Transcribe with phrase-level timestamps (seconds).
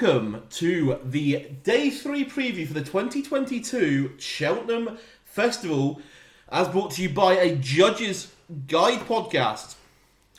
[0.00, 6.00] welcome to the day three preview for the 2022 Cheltenham Festival,
[6.50, 8.32] as brought to you by a Judges
[8.66, 9.74] Guide podcast.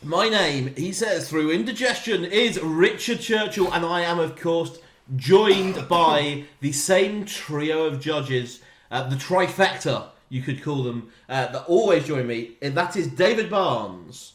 [0.01, 4.79] My name, he says through indigestion, is Richard Churchill, and I am, of course,
[5.15, 11.51] joined by the same trio of judges, uh, the trifecta, you could call them, uh,
[11.51, 14.33] that always join me, and that is David Barnes,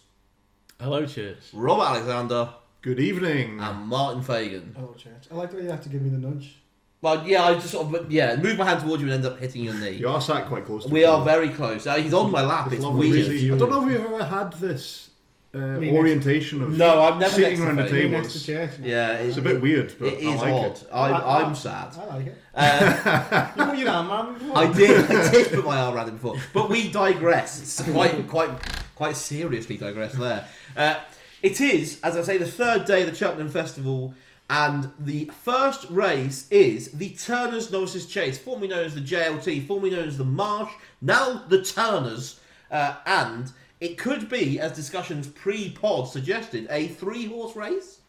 [0.78, 1.38] Hello, Church.
[1.52, 2.50] Rob Alexander,
[2.86, 3.58] Good evening.
[3.58, 4.72] and Martin Fagan.
[4.76, 5.26] Hello, Church.
[5.28, 6.54] I like the way you have to give me the nudge.
[7.02, 9.40] Well, yeah, I just sort of yeah move my hand towards you and end up
[9.40, 9.90] hitting your knee.
[9.90, 10.84] you are sat quite close.
[10.84, 11.84] To We each are very close.
[11.84, 12.70] Uh, he's on my lap.
[12.72, 13.10] It's lovely.
[13.10, 13.32] weird.
[13.32, 13.52] Easy.
[13.52, 15.10] I don't know if we've ever had this
[15.52, 18.02] uh, Me next- orientation of No, I've never sitting next to around the Freddie.
[18.02, 18.18] table.
[18.20, 18.70] Next to Church.
[18.80, 20.76] Yeah, it- It's a bit weird, but it is I like odd.
[20.76, 20.86] it.
[20.92, 21.96] I'm, I- I'm sad.
[22.00, 22.38] I like it.
[22.54, 24.52] Uh, You put your arm around me.
[24.54, 25.10] I did.
[25.10, 27.60] I did put my arm around him before, but we digress.
[27.60, 28.50] It's quite, quite,
[28.94, 30.46] quite seriously digress there.
[30.76, 30.94] Uh,
[31.42, 34.14] it is, as I say, the third day of the Cheltenham Festival,
[34.48, 39.90] and the first race is the Turners Novices Chase, formerly known as the JLT, formerly
[39.90, 46.08] known as the Marsh, now the Turners, uh, and it could be, as discussions pre-pod
[46.08, 48.00] suggested, a three-horse race.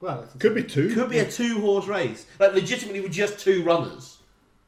[0.00, 0.94] Well, it's Could be two.
[0.94, 4.18] Could be a two-horse race, like legitimately with just two runners.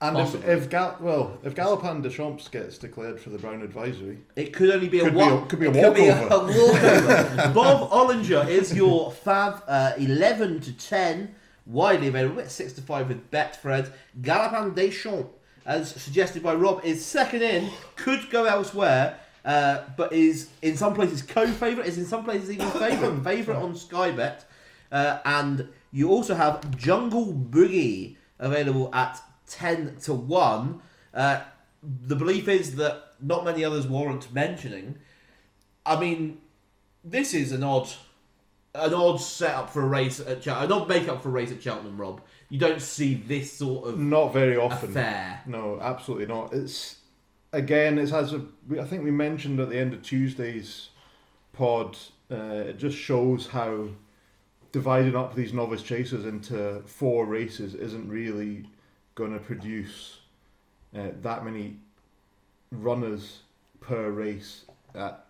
[0.06, 0.52] And if, possibly.
[0.52, 4.70] if Gal- well, if Galopin Des Champs gets declared for the Brown Advisory, It could
[4.70, 6.52] only be a Could be a- could be a it could be a, walkover.
[6.52, 7.52] walkover.
[7.54, 11.34] Bob Olinger is your fav, uh, eleven to ten,
[11.66, 13.90] widely available at six to five with Betfred.
[14.20, 15.30] Galopin Des Champs,
[15.64, 17.70] as suggested by Rob, is second in.
[17.96, 21.86] Could go elsewhere, uh, but is in some places co-favorite.
[21.86, 23.22] Is in some places even favorite.
[23.24, 24.44] favorite on Sky Bet,
[24.92, 30.80] uh, and you also have Jungle Boogie available at ten to one.
[31.12, 31.42] Uh,
[31.82, 34.98] the belief is that not many others warrant mentioning.
[35.86, 36.38] I mean,
[37.04, 37.88] this is an odd,
[38.74, 40.72] an odd setup for a race at Cheltenham.
[40.72, 42.20] An odd makeup for a race at Cheltenham, Rob.
[42.48, 44.90] You don't see this sort of not very often.
[44.90, 45.42] affair.
[45.46, 46.52] No, absolutely not.
[46.52, 46.96] It's
[47.52, 48.44] again, it's as a,
[48.80, 50.88] I think we mentioned at the end of Tuesday's
[51.52, 51.96] pod.
[52.30, 53.88] Uh, it just shows how
[54.72, 58.66] dividing up these novice chasers into four races isn't really
[59.14, 60.18] going to produce
[60.96, 61.76] uh, that many
[62.70, 63.40] runners
[63.80, 64.64] per race
[64.94, 65.24] at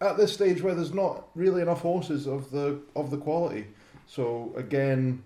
[0.00, 3.66] at this stage where there's not really enough horses of the of the quality.
[4.06, 5.22] So again,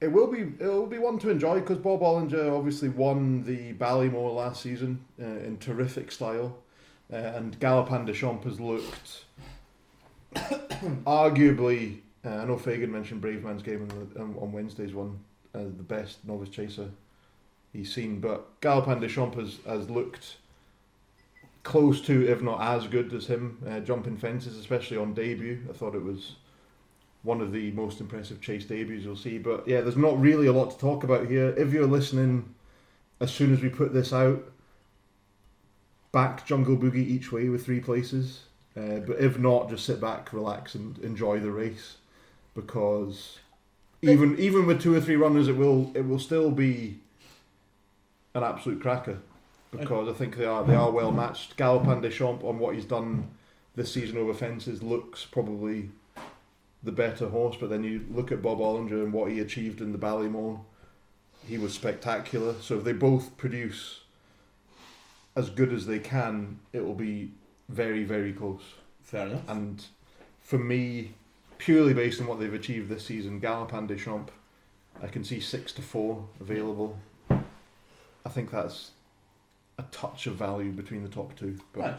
[0.00, 3.72] it will be it will be one to enjoy because Bob Olinger obviously won the
[3.74, 6.58] Ballymore last season uh, in terrific style,
[7.12, 9.24] uh, and Galopin Des Champs has looked
[11.06, 12.00] arguably.
[12.24, 15.20] Uh, I know Fagan mentioned Bravemansgame on, on Wednesday's one
[15.58, 16.90] the best novice chaser
[17.72, 20.36] he's seen, but Galopin Des Champs has, has looked
[21.64, 25.60] close to, if not as good as him, uh, jumping fences, especially on debut.
[25.68, 26.36] I thought it was
[27.22, 29.38] one of the most impressive chase debuts you'll see.
[29.38, 31.54] But yeah, there's not really a lot to talk about here.
[31.56, 32.54] If you're listening,
[33.18, 34.44] as soon as we put this out,
[36.12, 38.42] back Jungle Boogie each way with three places.
[38.76, 41.96] Uh, but if not, just sit back, relax, and enjoy the race,
[42.54, 43.38] because
[44.08, 46.98] even even with two or three runners, it will it will still be
[48.34, 49.18] an absolute cracker.
[49.70, 51.56] Because I think they are they are well matched.
[51.56, 53.28] Galopin Des Champs on what he's done
[53.74, 55.90] this season over fences looks probably
[56.84, 59.92] the better horse, but then you look at Bob Olinger and what he achieved in
[59.92, 60.60] the Ballymore,
[61.48, 62.54] he was spectacular.
[62.60, 64.00] So if they both produce
[65.34, 67.32] as good as they can, it will be
[67.68, 68.62] very, very close.
[69.02, 69.48] Fair enough.
[69.48, 69.84] And
[70.40, 71.14] for me,
[71.58, 74.32] purely based on what they've achieved this season, Galopin Des Champs,
[75.02, 76.98] I can see six to four available.
[77.30, 78.92] I think that's
[79.78, 81.58] a touch of value between the top two.
[81.72, 81.94] But Right.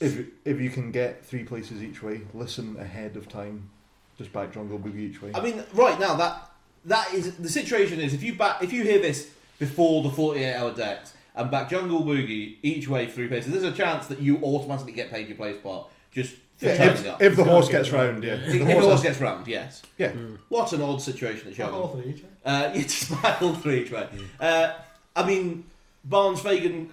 [0.00, 3.70] if if you can get three places each way, listen ahead of time.
[4.18, 5.30] Just back Jungle Boogie each way.
[5.34, 6.50] I mean, right now that
[6.84, 10.44] that is the situation is if you back if you hear this before the forty
[10.44, 14.20] eight hour decks and back Jungle Boogie each way three places, there's a chance that
[14.20, 17.90] you automatically get paid your place part just Yeah, turning if, if the horse gets
[17.90, 18.34] round, yeah.
[18.34, 19.82] if, If if the the horse horse gets round, yes.
[19.98, 20.12] yeah.
[20.48, 22.02] What an odd situation at Not all Cheltenham.
[22.02, 22.24] three each.
[22.44, 22.70] Uh,
[23.42, 24.08] you all three each way.
[24.40, 24.72] Uh,
[25.14, 25.64] I mean,
[26.04, 26.90] Barnes Fagan.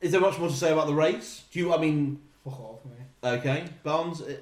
[0.00, 1.42] Is there much more to say about the race?
[1.50, 1.74] Do you?
[1.74, 3.38] I mean, Fuck off, mate.
[3.38, 4.20] okay, Barnes.
[4.22, 4.36] uh,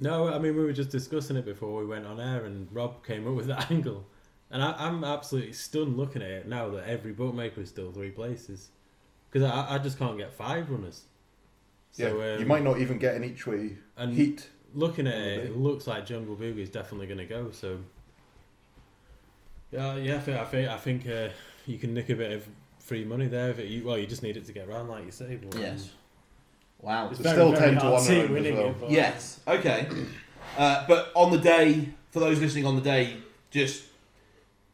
[0.00, 3.04] No, I mean we were just discussing it before we went on air, and Rob
[3.04, 4.04] came up with that angle,
[4.50, 8.10] and I, I'm absolutely stunned looking at it now that every bookmaker is still three
[8.10, 8.68] places,
[9.30, 11.02] because I, I just can't get five runners.
[11.96, 12.34] So yeah.
[12.34, 14.50] um, you might not even get an each way and heat.
[14.74, 17.50] looking at it, it looks like Jungle Boogie is definitely going to go.
[17.52, 17.78] So
[19.72, 21.28] yeah, yeah, I think I think, I think uh,
[21.66, 22.46] you can nick a bit of
[22.78, 23.50] free money there.
[23.50, 25.36] If it, you, well, you just need it to get round, like you say.
[25.36, 25.90] But, um, yes.
[26.80, 27.08] Wow.
[27.08, 28.66] It's There's very, still very 10 to 1 see it around as winning well.
[28.66, 29.40] it, but- Yes.
[29.48, 29.88] Okay.
[30.56, 33.16] Uh, but on the day, for those listening on the day,
[33.50, 33.84] Just.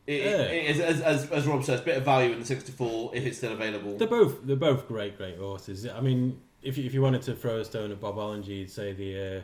[0.06, 0.42] It, Yeah.
[0.42, 3.24] it- as, as, as Rob says, bit of value in the six to four if
[3.24, 3.96] it's still available.
[3.96, 5.86] They're both they're both great great horses.
[5.86, 8.70] I mean, if you, if you wanted to throw a stone at Bob Olinger, you'd
[8.70, 9.40] say the uh,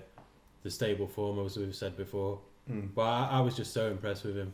[0.62, 2.38] the stable form, as we've said before.
[2.70, 2.88] Mm.
[2.94, 4.53] But I, I was just so impressed with him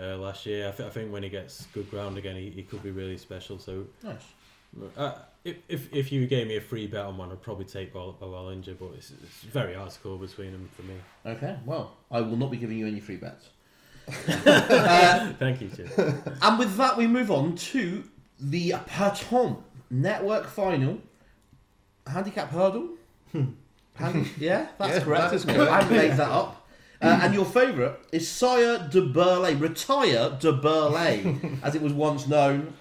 [0.00, 0.68] uh, last year.
[0.68, 3.16] I, th- I think when he gets good ground again, he, he could be really
[3.16, 3.58] special.
[3.58, 4.22] So Nice.
[4.96, 5.12] uh,
[5.44, 8.18] if, if if you gave me a free bet on one, I'd probably take Bob,
[8.20, 8.30] Bob.
[8.32, 10.94] But it's, it's very hard to call between them for me.
[11.26, 13.48] Okay, well, I will not be giving you any free bets.
[14.28, 15.90] uh, Thank you, Jim.
[16.42, 18.04] and with that, we move on to
[18.40, 19.60] the Pertemps
[19.90, 20.98] Network Final
[22.08, 22.88] Handicap Hurdle.
[23.32, 25.22] Hand- yeah, that's Yeah, correct.
[25.30, 25.54] that is isn't it?
[25.56, 25.72] correct.
[25.84, 26.66] I made that up.
[27.00, 32.26] Uh, and your favourite is Sire Du Berlais, Retire de Burley, as it was once
[32.26, 32.72] known.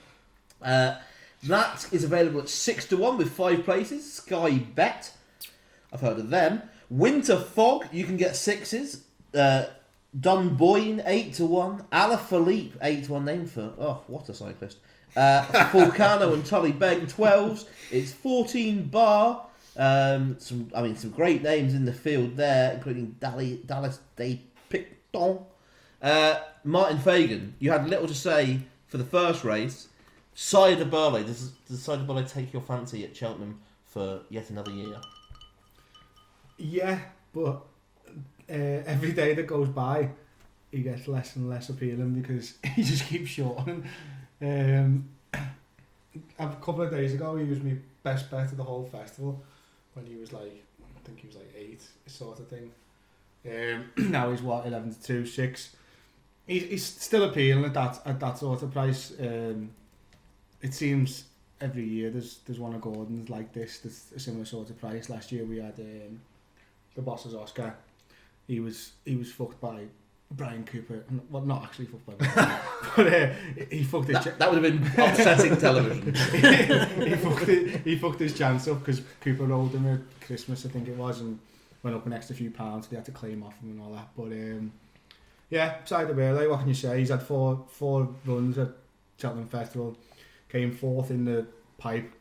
[0.62, 0.96] Uh,
[1.44, 4.12] that is available at 6 to 1 with 5 places.
[4.12, 5.12] Sky Bet,
[5.94, 6.64] I've heard of them.
[6.90, 9.04] Winter Fog, you can get sixes.
[9.36, 9.66] Uh,
[10.20, 11.84] Dunboyne, 8 to 1.
[11.92, 13.26] Alaphilippe, 8 to 1.
[13.26, 14.78] Name for, oh, what a cyclist.
[15.18, 17.66] Uh, Fulcano and Tullybeg, 12s.
[17.90, 19.48] It's 14 bar.
[19.76, 24.40] Um, some, I mean, some great names in the field there, including Dali, Dallas de
[24.70, 25.40] Picton.
[26.04, 29.88] Uh, Martin Fagan, you had little to say for the first race.
[30.36, 34.52] Sire Du Berlais, does, does Sire Du Berlais take your fancy at Cheltenham for yet
[34.52, 35.02] another year?
[36.58, 37.00] Yeah,
[37.34, 37.64] but
[38.48, 40.10] uh, every day that goes by,
[40.72, 43.84] he gets less and less appealing because he just keeps shortening.
[44.42, 49.44] Um, a couple of days ago, he was my best bet of the whole festival
[49.94, 52.72] when he was like, I think he was like eight, sort of thing.
[53.46, 55.76] Um, now he's what eleven to two, six.
[56.46, 59.14] He's, he's still appealing at that at that sort of price.
[59.20, 59.72] Um,
[60.62, 61.26] it seems
[61.60, 63.80] every year there's there's one of Gordon's like this.
[63.80, 65.10] There's a similar sort of price.
[65.10, 66.22] Last year we had um,
[66.96, 67.76] The Bosses Oscar.
[68.48, 69.84] He was he was fucked by
[70.32, 71.04] Bryan Cooper.
[71.30, 72.60] Well, not actually fucked Brian,
[72.96, 73.30] but uh,
[73.72, 74.24] he fucked his.
[74.24, 76.14] That, that would have been upsetting television.
[77.02, 80.70] he fucked it, he fucked his chance up because Cooper rolled him at Christmas, I
[80.70, 81.40] think it was, and
[81.82, 82.88] went up an extra few pounds.
[82.88, 84.10] They had to claim off him and all that.
[84.18, 84.74] But um,
[85.50, 87.00] yeah, Sire Du Berlais, what can you say?
[87.00, 88.70] He's had four four runs at
[89.18, 89.98] Cheltenham Festival,
[90.50, 91.48] came fourth in the
[91.78, 92.12] pipe,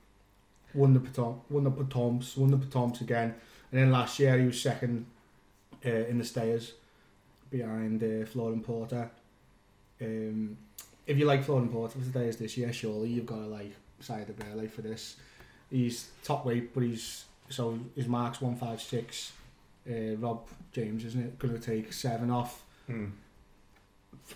[0.75, 3.35] won the Potom- won the Pertemps, won the Pertemps again,
[3.73, 5.07] and then last year he was second
[5.85, 6.75] uh, in the stayers
[7.51, 9.11] behind uh, Flooring Porter.
[10.01, 10.57] Um,
[11.07, 13.73] if you like Flooring Porter for the stayers this year, surely you've got to like
[14.01, 15.17] Sire Du Berlais for this.
[15.71, 19.33] He's top weight, but he's so his marks one five six.
[19.89, 21.39] Uh, Rob James, isn't it?
[21.39, 22.63] Going to take seven off.
[22.91, 23.13] Mm.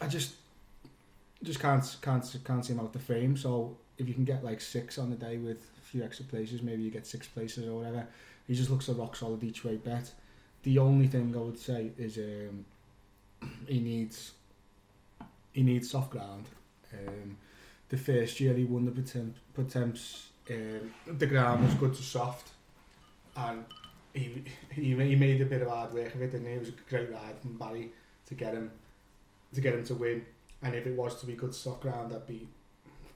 [0.01, 0.35] I just
[1.43, 3.37] just can't can't can't see him out the frame.
[3.37, 6.63] So if you can get like six on the day with a few extra places,
[6.63, 8.07] maybe you get six places or whatever.
[8.47, 10.13] He just looks a rock solid each way bet.
[10.63, 12.65] The only thing I would say is um,
[13.67, 14.33] he needs
[15.53, 16.47] he needs soft ground.
[16.93, 17.37] Um,
[17.89, 22.51] the first year he won the Potem- Pertemps, um, the ground was good to soft,
[23.37, 23.65] and
[24.15, 26.75] he, he he made a bit of hard work of it, and it was a
[26.89, 27.91] great ride from Barry
[28.27, 28.71] to get him
[29.55, 30.25] to get him to win.
[30.63, 32.49] And if it was to be good soft ground, I'd be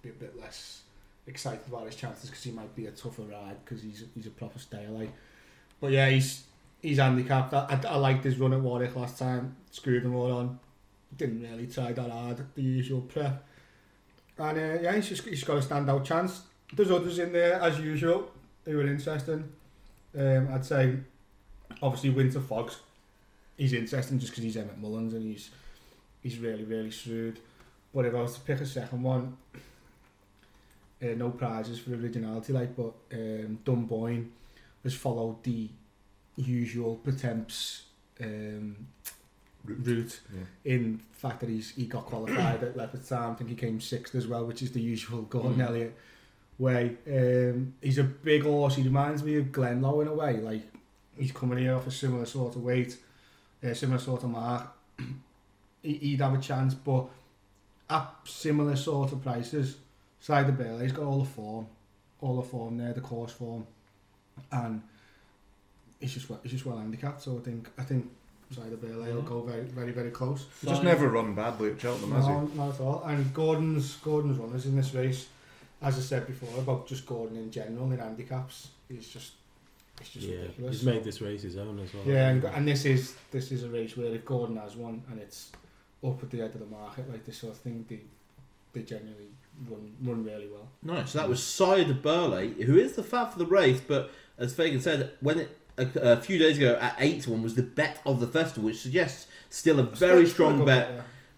[0.03, 0.82] be a bit less
[1.26, 4.31] excited about his chances because he might be a tougher ride because he's he's a
[4.31, 4.59] proper
[4.90, 5.12] like.
[5.81, 6.45] But yeah, he's
[6.85, 7.55] he's handicapped.
[7.55, 9.57] I, I, I liked his run at Warwick last time.
[9.71, 10.59] Screwed them all on.
[11.17, 12.45] Didn't really try that hard.
[12.55, 13.43] The usual prep.
[14.38, 16.43] And uh, yeah, he's just he's got a standout chance.
[16.73, 18.31] There's others in there as usual
[18.64, 19.49] who are interesting.
[20.19, 20.97] Um, I'd say
[21.81, 22.79] obviously Winter Fogs.
[23.57, 25.50] He's interesting just because he's Emmet Mullins and he's
[26.23, 27.38] he's really really shrewd.
[27.95, 29.37] But if I was to pick a second one,
[31.00, 34.33] uh, no prizes for originality like, but um, Dunboyne
[34.83, 35.69] has followed the
[36.37, 37.83] usual Pertemps
[38.21, 38.76] um,
[39.64, 40.73] route Yeah.
[40.73, 43.33] in fact that he's he got qualified at Leopardstown.
[43.33, 45.67] I think he came sixth as well, which is the usual Gordon Mm.
[45.69, 45.97] Elliott
[46.59, 46.97] way.
[47.09, 48.76] Um, he's a big horse.
[48.76, 50.37] He reminds me of Glenloe in a way.
[50.38, 50.62] Like
[51.19, 52.97] he's coming here off a similar sort of weight,
[53.62, 54.69] a similar sort of mark.
[55.83, 57.07] he, he'd have a chance, but
[57.88, 59.76] at similar sort of prices,
[60.21, 61.67] Sire Du Berlais, he's got all the form,
[62.21, 63.67] all the form there, the course form,
[64.53, 64.83] and
[66.04, 67.23] he's just well, he's just well handicapped.
[67.23, 68.11] So I think I think
[68.54, 70.46] Sire Du Berlais will go very very very close.
[70.61, 72.56] He's just never run badly at Cheltenham, has he?
[72.58, 73.02] Not at all.
[73.04, 75.28] And Gordon's Gordon's runners in this race,
[75.82, 79.32] as I said before about just Gordon in general in handicaps, he's just
[80.00, 80.76] it's just Yeah, ridiculous.
[80.76, 82.02] he's made this race his own as well.
[82.06, 85.18] Yeah, and, and this is this is a race where if Gordon has one and
[85.20, 85.50] it's
[86.06, 88.00] up at the end of the market like this sort of thing, they
[88.75, 89.30] they generally
[89.70, 90.68] run run really well.
[90.82, 91.12] Nice.
[91.12, 94.52] So that was Sire Du Berlais, who is the fat for the race, but as
[94.52, 97.62] Fagan said, when it a, a few days ago at eight to one was the
[97.62, 100.90] bet of the festival, which suggests still a very Still- still strong bet.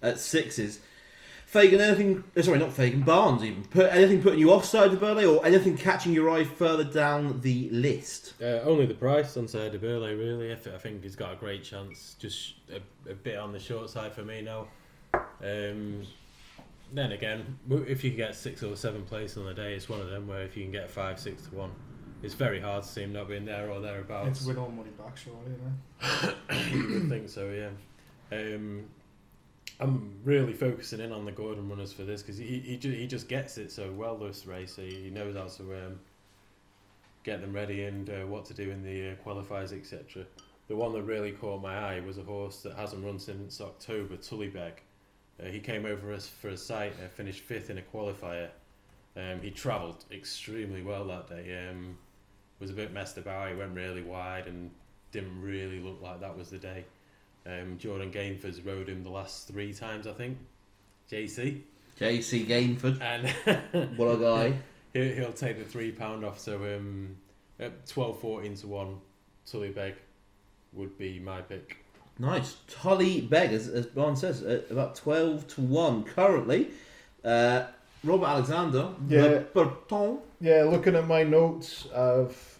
[0.03, 0.09] yeah.
[0.11, 0.81] at sixes.
[1.47, 2.25] Fagan, anything?
[2.37, 3.03] uh, Sorry, not Fagan.
[3.03, 6.83] Barnes, even put anything putting you offside of Burley, or anything catching your eye further
[6.83, 8.35] down the list?
[8.43, 10.51] Uh, only the price on Sire Du Berlais, really.
[10.51, 12.17] I, th- I think he's got a great chance.
[12.19, 14.67] Just a, a bit on the short side for me now.
[15.43, 16.03] Um,
[16.93, 20.01] then again, if you can get six or seven places on the day, it's one
[20.01, 21.71] of them where if you can get five, six to one,
[22.23, 24.39] it's very hard to see him not being there or thereabouts.
[24.39, 26.73] It's win all money back, surely, isn't it?
[26.75, 27.71] you would think so, yeah.
[28.37, 28.87] Um,
[29.79, 33.07] I'm really focusing in on the Gordon runners for this because he he, ju- he
[33.07, 34.77] just gets it so well this race.
[34.77, 36.01] He, he knows how to um,
[37.25, 40.25] get them ready and uh, what to do in the uh, qualifiers, etc.
[40.69, 44.17] The one that really caught my eye was a horse that hasn't run since October,
[44.17, 44.73] Tullybeg.
[45.39, 48.49] Uh, he came over us for a sight and finished fifth in a qualifier.
[49.17, 51.69] Um, he travelled extremely well that day.
[51.71, 51.99] Um,
[52.61, 53.51] was a bit messed about.
[53.51, 54.71] He went really wide and
[55.13, 56.85] didn't really look like that was the day.
[57.47, 60.39] Um, Jordan Gainford's rode him the last three times, I think.
[61.11, 61.63] JC.
[61.99, 62.45] J.C.
[62.45, 64.59] Gainford, And what a guy!
[64.93, 66.39] he'll, he'll take the three pound off.
[66.39, 67.17] So um,
[67.59, 68.97] at 12 14 to 1,
[69.47, 69.95] Tullybeg
[70.75, 71.79] would be my pick.
[72.19, 72.57] Nice.
[72.69, 76.71] Tullybeg, as, as Barnes says, at about 12 to 1 currently.
[77.25, 77.65] Uh,
[78.07, 79.23] Robert Alexander, Yeah.
[79.23, 80.19] Le Breton.
[80.41, 82.59] Yeah, looking at my notes, I've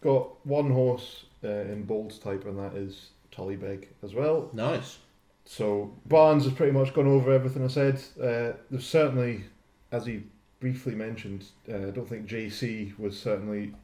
[0.00, 4.50] got one horse uh, in Bolds type, and that is Tullybeg as well.
[4.52, 4.98] Nice.
[5.44, 7.96] So Barnes has pretty much gone over everything I said.
[8.20, 9.44] Uh, there's certainly,
[9.90, 10.22] as he
[10.60, 13.74] briefly mentioned, uh, I don't think JC was certainly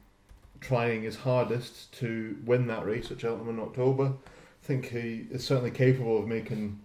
[0.61, 4.13] trying his hardest to win that race at Cheltenham in October.
[4.63, 6.79] I think he is certainly capable of making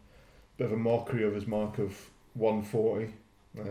[0.56, 3.12] a bit of a mockery of his mark of 140.
[3.58, 3.62] Uh,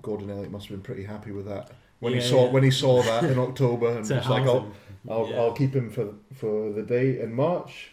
[0.00, 1.70] Gordon Elliott must have been pretty happy with that
[2.02, 2.50] when he saw yeah.
[2.50, 4.72] when he saw that in October and was like, "I'll, him.
[5.08, 5.36] I'll, Yeah.
[5.36, 7.92] I'll keep him for for the day in March.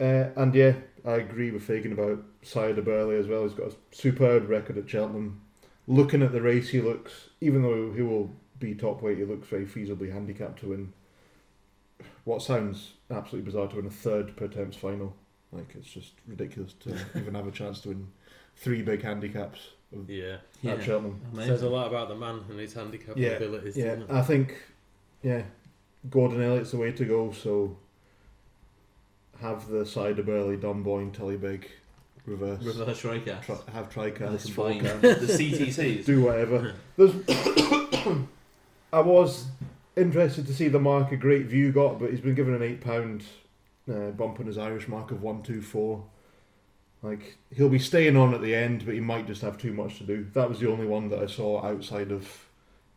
[0.00, 3.44] Uh, and yeah, I agree with Fagan about Sire Du Berlais as well.
[3.44, 5.40] He's got a superb record at Cheltenham.
[5.86, 9.46] Looking at the race, he looks, even though he will be top weight, he looks
[9.46, 10.92] very feasibly handicapped to win
[12.24, 15.14] what sounds absolutely bizarre to win a third Pertemps final.
[15.52, 18.08] Like, it's just ridiculous to even have a chance to win
[18.56, 19.60] three big handicaps
[20.08, 20.36] Yeah.
[20.64, 21.20] at Cheltenham.
[21.36, 23.76] Says a lot about the man and his handicap Yeah, abilities.
[23.76, 24.10] Yeah, doesn't it?
[24.10, 24.54] I think,
[25.22, 25.42] yeah,
[26.10, 27.32] Gordon Elliott's the way to go.
[27.32, 27.76] So
[29.40, 31.64] have the Sire Du Berlais, Dunboyne, Tullybeg,
[32.26, 33.42] reverse, Reverse Raycast.
[33.44, 36.04] tri- have tricast, Combine forecast, the CTCs.
[36.06, 36.74] do whatever.
[36.96, 37.12] There's,
[38.92, 39.46] I was
[39.96, 42.80] interested to see the mark a great view got, but he's been given an eight
[42.80, 43.24] pound
[43.90, 46.04] uh, bump on his Irish mark of one two four.
[47.04, 49.98] Like he'll be staying on at the end, but he might just have too much
[49.98, 50.26] to do.
[50.32, 52.46] That was the only one that I saw outside of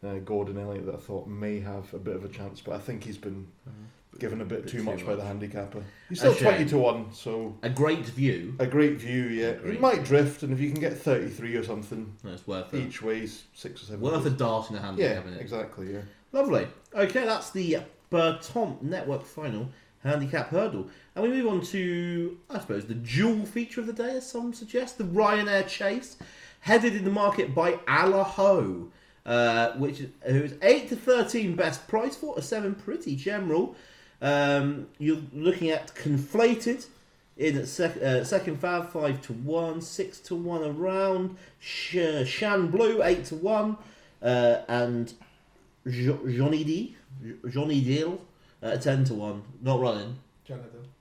[0.05, 2.79] uh, Gordon Elliott that I thought may have a bit of a chance, but I
[2.79, 3.47] think he's been
[4.19, 5.83] given a bit, Bit too too much by the handicapper.
[6.09, 8.55] He's still A twenty to one, so A great view.
[8.59, 9.23] a great view.
[9.25, 10.05] Yeah, Great he might view.
[10.05, 12.79] drift, and if you can get thirty three or something That's worth it.
[12.87, 14.01] each ways, six or seven.
[14.01, 14.97] Worth a dart in the hand.
[14.97, 15.41] Yeah, having it.
[15.41, 15.93] exactly.
[15.93, 16.01] Yeah.
[16.31, 16.67] Lovely.
[16.95, 19.69] Okay, that's the Pertemps Network Final
[20.03, 20.87] Handicap Hurdle.
[21.15, 24.53] And we move on to, I suppose, the dual feature of the day, as some
[24.53, 26.17] suggest, the Ryanair Chase,
[26.61, 28.89] headed in the market by Allaho,
[29.25, 33.75] uh, which is, who's 8 to 13 best price for, a 7 pretty general.
[34.21, 36.85] Um, you're looking at Conflated
[37.37, 43.03] in sec- uh, second fab, 5 to 1, 6 to 1 around, Sh- Shan Blue,
[43.03, 43.77] 8 to 1,
[44.23, 45.13] uh, and
[45.87, 46.95] Jo- Johnny D,
[47.49, 48.19] Johnny Dill,
[48.61, 50.17] uh, ten to one, not running.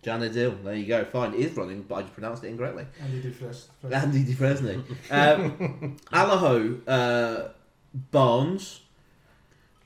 [0.07, 1.05] Janet Dill, there you go.
[1.05, 2.87] Fine, it is running, but I just pronounced it incorrectly.
[3.01, 3.71] Andy first.
[3.93, 4.85] Andy DeFresne.
[5.11, 7.49] Um, Allaho, uh,
[8.13, 8.81] Barnes.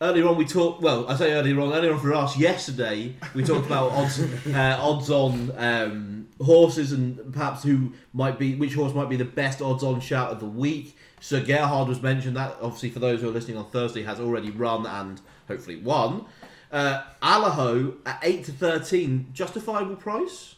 [0.00, 0.82] Earlier on, we talked.
[0.82, 1.72] Well, I say earlier on.
[1.72, 7.32] Earlier on for us yesterday, we talked about odds, uh, odds on um, horses and
[7.32, 10.46] perhaps who might be, which horse might be the best odds on shout of the
[10.46, 10.96] week.
[11.20, 12.36] Sir Gerhard was mentioned.
[12.36, 16.24] That obviously, for those who are listening on Thursday, has already run and hopefully won.
[16.70, 20.56] Uh, Allaho at eight to thirteen, justifiable price.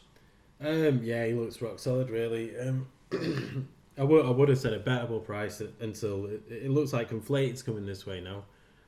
[0.60, 2.56] Um, yeah, he looks rock solid, really.
[2.58, 2.86] Um,
[3.98, 7.62] I would I would have said a bettable price until it, it looks like Conflated's
[7.62, 8.44] coming this way now,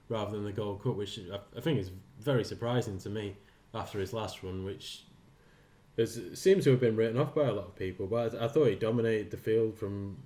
[0.08, 1.90] rather than the Gold Cup, which I, I think is
[2.20, 3.36] very surprising to me
[3.74, 5.04] after his last run, which
[6.06, 8.06] seems to have been written off by a lot of people.
[8.06, 10.16] But I, I thought he dominated the field from,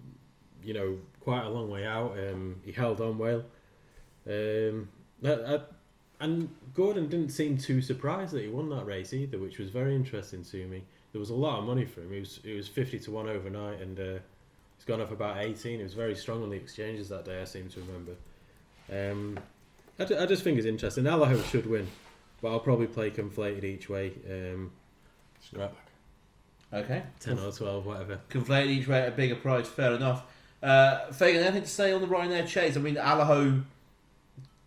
[0.63, 2.17] you know, quite a long way out.
[2.19, 3.45] Um, he held on well.
[4.27, 4.89] Um,
[5.25, 5.61] I, I,
[6.21, 9.95] and Gordon didn't seem too surprised that he won that race either, which was very
[9.95, 10.83] interesting to me.
[11.13, 12.13] There was a lot of money for him.
[12.13, 14.19] He was he was fifty to one overnight, and uh,
[14.77, 15.79] he's gone up about eighteen.
[15.79, 17.41] He was very strong on the exchanges that day.
[17.41, 18.13] I seem to remember.
[18.91, 19.39] Um,
[19.99, 21.05] I, just think it's interesting.
[21.05, 21.89] Allaho should win,
[22.41, 24.13] but I'll probably play conflated each way.
[24.31, 24.71] Um,
[26.73, 27.03] Okay.
[27.21, 28.21] 10 or 12, whatever.
[28.29, 30.25] Conflated each way at a bigger price, fair enough.
[30.63, 32.77] Uh, Fagan, anything to say on the Ryanair chase?
[32.77, 33.63] I mean, Allaho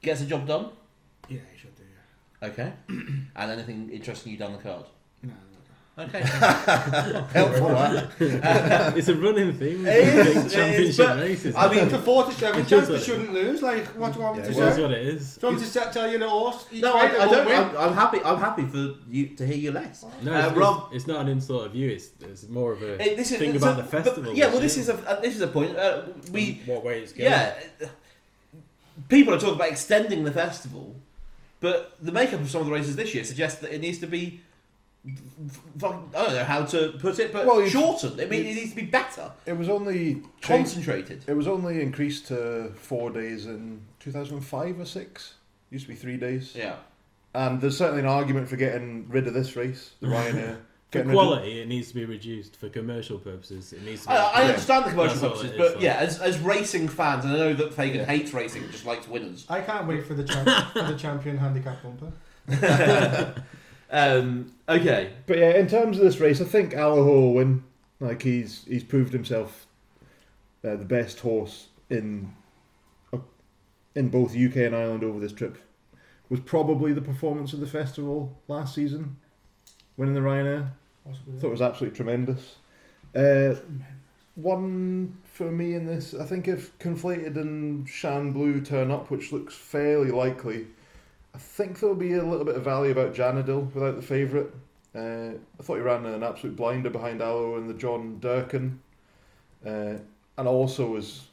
[0.01, 0.69] gets the job done.
[1.29, 1.83] Yeah, you should do.
[1.83, 2.30] Yeah.
[2.43, 2.71] Okay.
[2.89, 4.85] and anything interesting you down the card?
[5.23, 5.29] No,
[5.97, 6.21] no, Okay.
[7.33, 8.11] Helpful, that.
[8.97, 9.85] it's a running theme.
[9.85, 11.55] It is, with it big is, championship but- races.
[11.55, 13.61] I I mean, mean, the 47 It chance is they what- shouldn't lose.
[13.61, 14.81] Like, what do you want me Yeah, to it well, say?
[14.81, 15.35] what it is.
[15.37, 16.65] Do you want me to tell you the horse?
[16.73, 17.47] no, I, I don't.
[17.47, 18.19] I'm, I'm happy.
[18.23, 20.03] I'm happy for you to hear you less.
[20.23, 21.89] No, Uh, it's, Rob- it's, it's not an insult of you.
[21.91, 24.33] It's, it's more of a Eh, this is thing about a- the but- festival.
[24.33, 25.75] yeah, well, this is a uh, this is a point.
[25.77, 27.29] Uh, we what way it's going.
[27.29, 27.53] yeah,
[29.09, 30.95] people are talking about extending the festival,
[31.61, 34.07] but the makeup of some of the races this year suggests that it needs to
[34.07, 34.41] be.
[35.07, 35.09] I
[35.79, 38.21] don't know how to put it, but Well, shortened.
[38.21, 41.23] I mean, it needs to be better, It was only concentrated.
[41.25, 45.35] It was only increased to four days in 2005 or six.
[45.71, 46.53] Used to be three days.
[46.55, 46.75] Yeah.
[47.33, 50.57] And there's certainly an argument for getting rid of this race, the Ryanair.
[50.91, 52.57] For Getting rid of- quality, it needs to be reduced.
[52.57, 54.13] For commercial purposes, it needs to be.
[54.13, 54.47] I, I Yeah.
[54.49, 55.79] understand the commercial That's all purposes, it is, but though.
[55.79, 58.05] yeah, as, as racing fans, and I know that Fagan Yeah.
[58.07, 59.45] hates racing, just likes winners.
[59.49, 62.11] I can't wait for the, champ- for the champion handicap bumper.
[63.93, 67.63] Um, okay, But yeah, in terms of this race, I think Allaho will win.
[67.99, 69.67] Like he's he's proved himself
[70.63, 72.33] uh, the best horse in
[73.13, 73.17] uh,
[73.93, 75.57] in both UK and Ireland over this trip.
[76.29, 79.17] Was probably the performance of the festival last season,
[79.97, 80.69] winning the Ryanair.
[81.05, 82.55] Thought it was absolutely tremendous.
[83.15, 83.55] Uh,
[84.35, 89.31] one for me in this, I think if Conflated and Shan Blue turn up, which
[89.31, 90.67] looks fairly likely,
[91.33, 94.47] I think there'll be a little bit of value about Janidil without the favourite.
[94.93, 98.79] Uh, I thought he ran an absolute blinder behind Allaho and the John Durkin,
[99.65, 99.95] uh,
[100.37, 101.27] and also was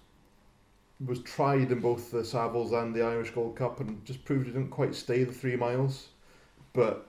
[1.07, 4.53] was tried in both the Savills and the Irish Gold Cup and just proved he
[4.53, 6.09] didn't quite stay the three miles,
[6.73, 7.07] but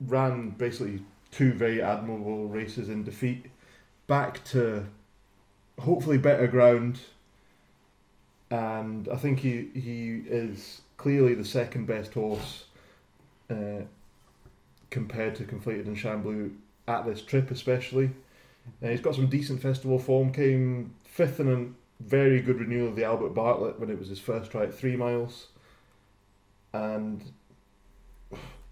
[0.00, 1.02] ran basically
[1.38, 3.46] two very admirable races in defeat,
[4.08, 4.84] back to
[5.78, 6.98] hopefully better ground.
[8.50, 12.64] And I think he he is clearly the second best horse
[13.48, 13.82] uh,
[14.90, 16.50] compared to Conflated and Shan Blue
[16.88, 18.10] at this trip, especially.
[18.82, 20.32] Uh, he's got some decent festival form.
[20.32, 24.18] Came fifth in a very good renewal of the Albert Bartlett when it was his
[24.18, 25.48] first try at three miles.
[26.72, 27.22] And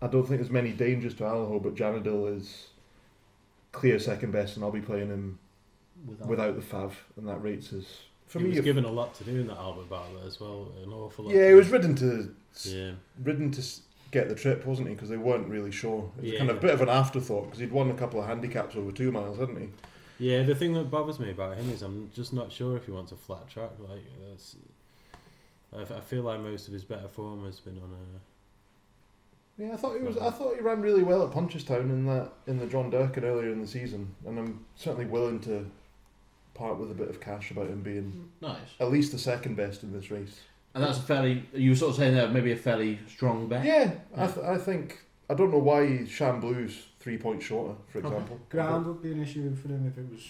[0.03, 2.69] I don't think there's many dangers to Allaho, but Janidil is
[3.73, 5.39] clear second best, and I'll be playing him
[6.27, 7.87] without the fav, and that rates is
[8.27, 8.51] for he me.
[8.51, 10.71] was if- given a lot to do in that Albert Bartlett as well.
[10.83, 11.35] An awful lot.
[11.35, 12.93] yeah, he was ridden to Yeah.
[13.23, 13.63] ridden to
[14.11, 14.95] get the trip, wasn't he?
[14.95, 16.11] Because they weren't really sure.
[16.19, 16.39] It was Yeah.
[16.39, 18.93] kind of a bit of an afterthought because he'd won a couple of handicaps over
[18.93, 19.69] two miles, hadn't he?
[20.19, 22.93] Yeah, the thing that bothers me about him is I'm just not sure if he
[22.93, 23.71] wants a flat track.
[23.79, 24.57] Like, that's,
[25.77, 28.21] I, f- I feel like most of his better form has been on a.
[29.59, 30.17] Yeah, I thought he was.
[30.19, 33.51] I thought he ran really well at Punchestown in that in the John Durkin earlier
[33.51, 35.65] in the season, and I'm certainly willing to
[36.55, 38.57] part with a bit of cash about him being nice.
[38.81, 40.41] at least the second best in this race.
[40.75, 41.45] And that's a fairly.
[41.55, 43.65] You were sort of saying there maybe a fairly strong bet.
[43.65, 47.99] Yeah, I, th- I think I don't know why Shan Blue's three points shorter, for
[48.01, 48.09] Okay.
[48.09, 48.41] example.
[48.51, 50.23] Ground would be an issue for them if it was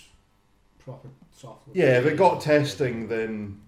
[0.79, 1.62] proper soft.
[1.75, 3.61] Yeah, if it got testing, then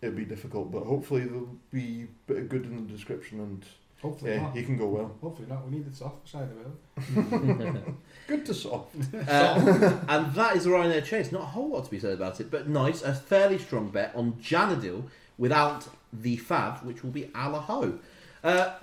[0.00, 0.70] it'd be difficult.
[0.70, 3.64] But hopefully there'll be a bit of good in the description, and
[4.02, 4.56] Hopefully yeah, not.
[4.56, 5.14] he can go well.
[5.20, 5.64] Hopefully not.
[5.64, 7.84] We need the soft side of it.
[8.26, 8.96] Good to soft.
[9.14, 11.30] Uh, and that is the Ryanair chase.
[11.30, 13.02] Not a whole lot to be said about it, but nice.
[13.02, 15.04] A fairly strong bet on Janidil
[15.38, 18.00] without the fav, which will be Allaho.
[18.42, 18.74] Uh,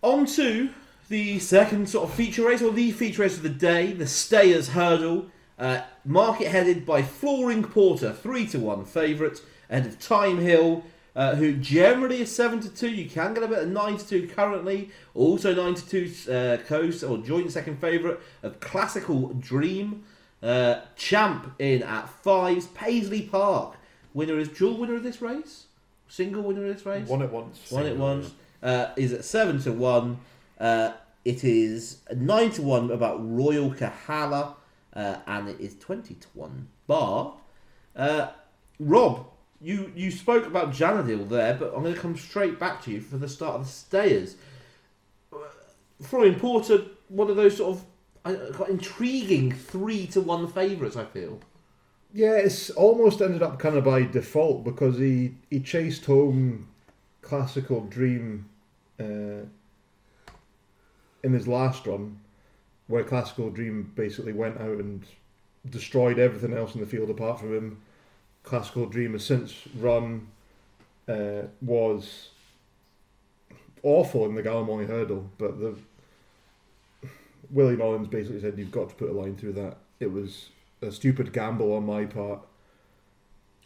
[0.00, 0.70] on to
[1.08, 4.68] the second sort of feature race, or the feature race of the day, the Stayers
[4.68, 5.26] Hurdle.
[5.58, 10.84] Uh, market headed by Flooring Porter, 3 to 1 favourite, ahead of Thyme Hill,
[11.16, 12.90] uh, who generally is 7 to 2.
[12.90, 14.90] You can get a bit of 9 to 2 currently.
[15.14, 15.88] Also 9 to
[16.26, 20.04] 2 uh, Coast, or joint second favourite of Klassical Dream.
[20.42, 22.72] Uh, Champ in at 5s.
[22.74, 23.76] Paisley Park,
[24.14, 25.66] winner is dual winner of this race?
[26.08, 27.06] Single winner of this race?
[27.06, 27.70] Won it once.
[27.70, 28.32] Won it once.
[28.62, 30.18] Uh, is at seven to one.
[30.58, 30.92] Uh,
[31.24, 34.54] it is nine to one about Royal Kahala,
[34.94, 37.34] uh, and it is twenty to one bar.
[37.94, 38.28] Uh,
[38.78, 39.26] Rob,
[39.60, 43.00] you you spoke about Janidil there, but I'm going to come straight back to you
[43.00, 44.36] for the start of the Stayers.
[45.32, 45.38] Uh,
[46.02, 47.84] Flooring Porter, one of those sort of
[48.24, 50.96] uh, intriguing three to one favourites.
[50.96, 51.40] I feel.
[52.12, 56.66] Yeah, it's almost ended up kind of by default because he, he chased home
[57.22, 58.48] Klassical Dream
[58.98, 59.44] uh,
[61.22, 62.18] in his last run,
[62.88, 65.04] where Klassical Dream basically went out and
[65.68, 67.82] destroyed everything else in the field apart from him.
[68.44, 70.28] Klassical Dream has since run
[71.08, 72.30] uh, was
[73.82, 75.76] awful in the Galmoy hurdle, but the
[77.50, 79.78] Willie Mullins basically said you've got to put a line through that.
[79.98, 80.48] It was
[80.82, 82.40] a stupid gamble on my part.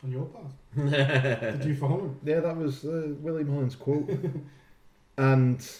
[0.02, 0.46] On your part.
[1.60, 2.20] Did you follow him?
[2.24, 4.10] Yeah, that was uh, Willie Mullins' quote.
[5.16, 5.70] and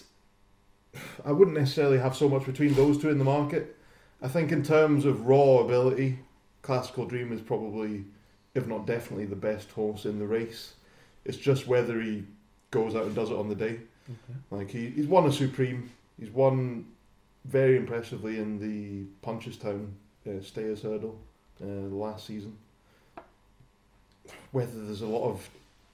[1.25, 3.75] I wouldn't necessarily have so much between those two in the market.
[4.21, 6.19] I think in terms of raw ability,
[6.63, 8.05] Klassical Dream is probably,
[8.55, 10.73] if not definitely, the best horse in the race.
[11.25, 12.23] It's just whether he
[12.71, 13.79] goes out and does it on the day.
[14.51, 15.91] Like he, he's won a Supreme.
[16.19, 16.85] He's won
[17.45, 19.89] very impressively in the Punchestown
[20.27, 21.19] uh, Stayers Hurdle
[21.61, 22.57] uh, last season.
[24.51, 25.49] Whether there's a lot of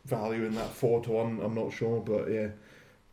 [0.05, 2.49] value in that four to one, I'm not sure, but yeah,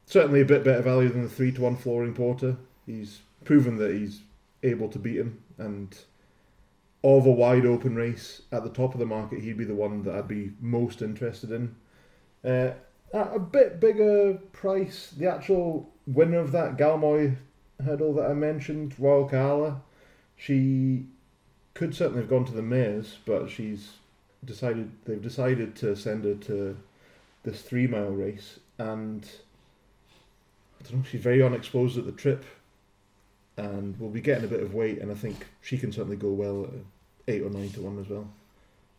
[0.06, 2.56] certainly a bit better value than the three to one Flooring Porter.
[2.86, 4.20] He's proven that he's
[4.62, 5.96] able to beat him, and
[7.04, 10.02] of a wide open race at the top of the market, he'd be the one
[10.02, 11.74] that I'd be most interested in.
[12.44, 12.72] Uh,
[13.14, 17.36] at a bit bigger price, the actual winner of that Galmoy
[17.84, 19.80] hurdle that I mentioned, Royal Kahala,
[20.36, 21.06] she
[21.74, 23.92] could certainly have gone to the mares, but she's
[24.44, 26.76] decided they've decided to send her to
[27.44, 29.28] this three mile race, and
[30.80, 32.44] I don't know, she's very unexposed at the trip,
[33.58, 36.28] and we'll be getting a bit of weight, and I think she can certainly go
[36.30, 36.70] well at
[37.34, 38.28] eight or nine to one as well.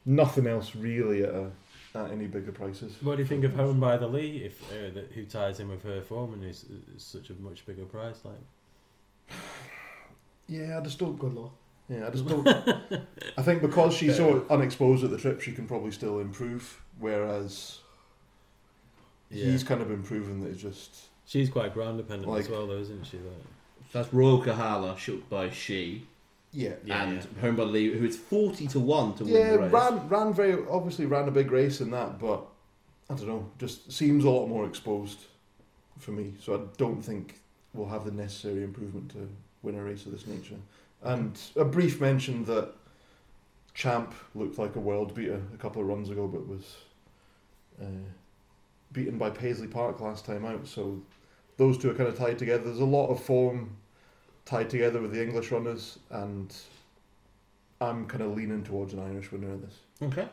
[0.05, 1.51] Nothing else really at a,
[1.95, 2.93] at any bigger prices.
[3.01, 4.43] What do you think of Home by the Lee?
[4.43, 7.65] If uh, that, who ties in with her form and is, is such a much
[7.65, 8.17] bigger price?
[8.23, 8.35] Like,
[10.47, 11.17] Yeah, I just don't.
[11.17, 11.51] Good luck.
[11.87, 12.47] Yeah, I just don't.
[13.37, 16.81] I think because she's so unexposed at the trip, she can probably still improve.
[16.99, 17.79] Whereas
[19.29, 20.95] yeah, he's kind of been proven that it's just
[21.25, 23.17] she's quite ground dependent as well, though, isn't she?
[23.17, 23.45] Like,
[23.91, 26.05] That's Royal Kahala, shook by She,
[26.51, 26.73] yeah.
[26.83, 27.41] Yeah, and yeah.
[27.41, 29.71] Home by the Lee, who is 40 to 1 to win Yeah, the race.
[29.71, 32.45] ran ran very obviously ran a big race in that, but
[33.09, 35.19] I don't know, just seems a lot more exposed
[35.97, 36.33] for me.
[36.41, 37.39] So I don't think
[37.73, 39.29] we'll have the necessary improvement to
[39.63, 40.55] win a race of this nature.
[41.03, 42.73] And a brief mention that
[43.73, 46.77] Champ looked like a world beater a couple of runs ago, but was
[47.81, 47.85] uh,
[48.91, 50.67] beaten by Paisley Park last time out.
[50.67, 51.01] So
[51.59, 52.63] those two are kind of tied together.
[52.63, 53.75] There's a lot of form
[54.45, 56.55] tied together with the English runners, and
[57.81, 59.75] I'm kind of leaning towards an Irish winner in this.
[60.01, 60.27] Okay.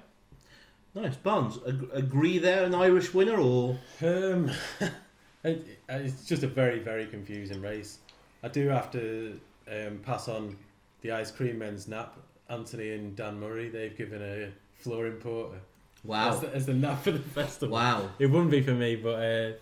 [0.95, 1.17] Nice.
[1.17, 3.77] Barnes, ag- agree there, an Irish winner, or.
[4.03, 4.51] Um,
[5.45, 7.99] it, it's just a very, very confusing race.
[8.45, 9.39] I do have to
[9.71, 10.57] um, pass on
[11.03, 12.17] the ice cream men's nap.
[12.49, 16.35] Anthony and Dan Murray, they've given a Flooring Porter as, Wow.
[16.37, 17.75] the, as the nap for the festival.
[17.75, 18.11] Wow.
[18.21, 19.53] It wouldn't be for me, but uh,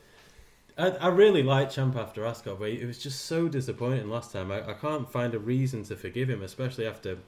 [0.77, 4.51] I, I really liked Champ after Ascot, but it was just so disappointing last time.
[4.51, 7.19] I, I can't find a reason to forgive him, especially after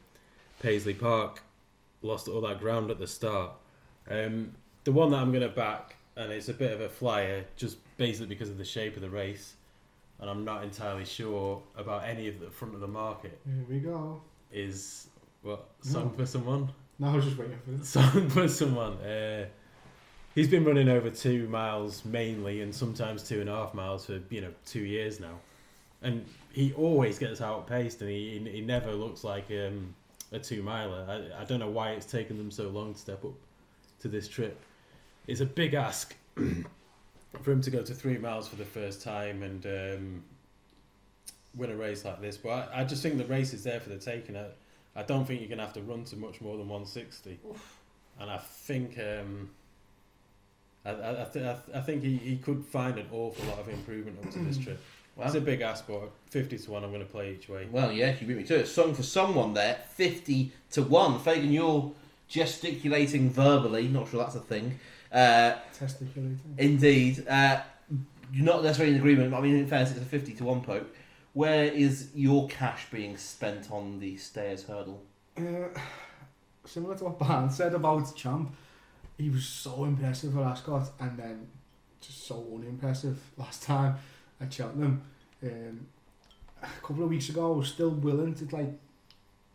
[0.61, 1.43] Paisley Park
[2.03, 3.53] lost all that ground at the start.
[4.11, 4.53] Um,
[4.85, 7.79] the one that I'm going to back, and it's a bit of a flyer, just
[7.97, 9.55] basically because of the shape of the race,
[10.21, 13.79] and I'm not entirely sure about any of the front of the market, Here we
[13.81, 14.21] go.
[14.53, 15.09] is
[15.43, 16.19] what song No.
[16.19, 16.69] for someone.
[16.99, 17.89] No, I was just waiting for this.
[17.91, 18.95] Song for someone.
[18.95, 19.47] Uh,
[20.37, 24.21] he's been running over two miles mainly, and sometimes two and a half miles for
[24.31, 25.41] you know two years now,
[26.03, 29.93] and he always gets outpaced, and he he never looks like um,
[30.31, 31.05] a two miler.
[31.09, 33.35] I, I don't know why it's taken them so long to step up
[34.01, 34.61] to this trip.
[35.27, 36.15] It's a big ask
[37.43, 40.23] for him to go to three miles for the first time and um,
[41.57, 42.37] win a race like this.
[42.37, 44.37] But I, I just think the race is there for the taking.
[44.37, 44.47] I,
[44.95, 47.39] I don't think you're going to have to run to much more than 160.
[48.21, 49.51] And I think um,
[50.87, 53.59] I, I, I, th- I, th- I think he, he could find an awful lot
[53.59, 54.81] of improvement up to this trip.
[55.17, 57.67] Well, It's a big ask, but 50 to 1 I'm going to play each way.
[57.71, 58.67] well, yeah, you beat me to it.
[58.67, 61.19] Song for someone there, 50 to 1.
[61.21, 61.91] Fagan, you're
[62.29, 63.89] gesticulating verbally.
[63.89, 64.79] Not sure that's a thing.
[65.13, 66.39] Uh, Testiculating.
[66.59, 67.27] indeed.
[67.27, 67.61] Uh,
[68.33, 69.33] you're not necessarily in agreement.
[69.35, 70.87] I mean, in fairness, it's a 50 to 1 poke.
[71.33, 75.03] Where is your cash being spent on the stairs hurdle?
[75.39, 75.43] Uh,
[76.67, 78.55] similar to what Barnes said about Champ,
[79.19, 81.47] he was so impressive for Ascot and then
[82.01, 83.97] just so unimpressive last time
[84.41, 85.03] at Cheltenham.
[85.43, 85.87] Um,
[86.63, 88.73] a couple of weeks ago, I was still willing to like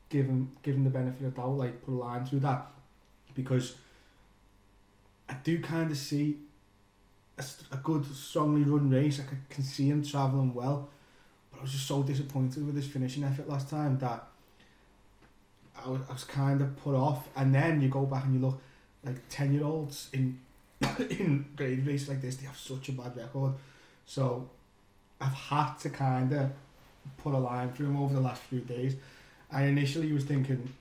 [0.10, 2.68] give him give him the benefit of doubt, like put a line through that
[3.34, 3.76] because
[5.30, 6.38] I do kind of see
[7.72, 9.20] a good, strongly run race.
[9.20, 10.90] I can see him travelling well,
[11.52, 14.28] but I was just so disappointed with his finishing effort last time that
[15.84, 17.28] I was, I was kind of put off.
[17.36, 18.62] And then you go back and you look
[19.04, 20.40] like ten year olds in
[21.10, 23.54] in grade races like this, they have such a bad record.
[24.06, 24.50] So
[25.20, 26.52] I've had to kind of
[27.18, 28.96] put a line through him over the last few days.
[29.52, 30.74] I initially was thinking,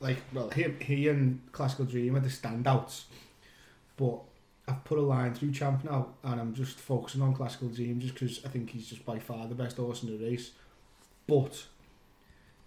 [0.00, 3.04] like, well, he, he and Klassical Dream are the standouts,
[3.96, 4.20] but
[4.66, 8.14] I've put a line through Champ now, and I'm just focusing on Klassical Dream just
[8.14, 10.50] because I think he's just by far the best horse in the race.
[11.26, 11.64] but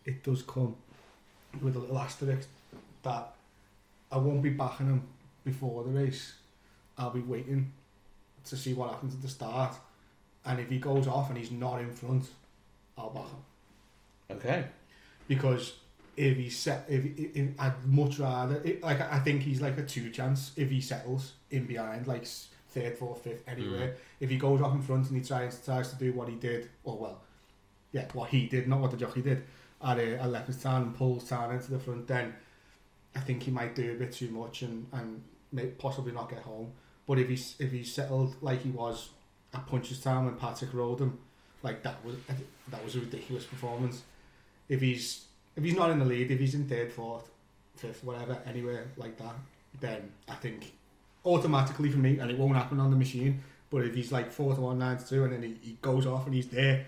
[0.06, 0.76] it does come
[1.62, 2.48] with a little asterisk
[3.04, 3.34] that
[4.12, 5.04] I won't be backing him
[5.44, 6.34] before the race.
[6.98, 7.72] I'll be waiting
[8.46, 9.76] to see what happens at the start,
[10.46, 12.26] and if he goes off and he's not in front,
[12.98, 14.66] I'll back him Okay.
[15.28, 15.74] because
[16.16, 19.78] if he set, if, if, if I'd much rather, it, like I think he's like
[19.78, 22.26] a two chance if he settles in behind, like
[22.70, 23.96] third, fourth, fifth, anywhere.
[24.20, 26.70] If he goes off in front and he tries tries to do what he did,
[26.84, 27.22] or well,
[27.92, 29.44] yeah, what he did, not what the jockey did
[29.84, 32.34] at uh, at Leopardstown and pulls Town into the front, then
[33.18, 36.40] I think he might do a bit too much and and may possibly not get
[36.40, 36.72] home.
[37.08, 39.10] But if he's if he's settled like he was
[39.54, 41.18] at Punchestown when Patrick rode him,
[41.64, 42.16] like that was
[42.70, 44.04] that was a ridiculous performance.
[44.70, 45.26] If he's
[45.56, 47.28] if he's not in the lead, if he's in third, fourth,
[47.76, 49.36] fifth, whatever, anywhere like that,
[49.80, 50.74] then I think
[51.26, 53.42] automatically for me, and it won't happen on the machine.
[53.70, 56.06] But if he's like fourth to one, nine to two, and then he, he goes
[56.06, 56.86] off and he's there,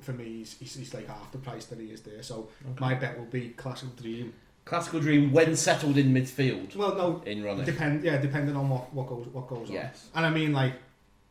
[0.00, 2.22] for me, he's, he's, he's like half the price that he is there.
[2.22, 4.34] So my bet will be Classic Dream.
[4.66, 7.64] Klassical Dream when settled in midfield Well, no, in running.
[7.64, 10.08] depend yeah, depending on what, what goes what goes Yes.
[10.14, 10.24] on.
[10.24, 10.74] And I mean like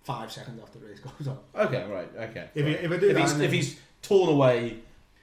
[0.03, 1.37] five seconds after the race goes on.
[1.53, 2.49] Okay, right, okay.
[2.55, 2.79] If, right.
[2.79, 4.79] he, if I do if that, he's if he's torn away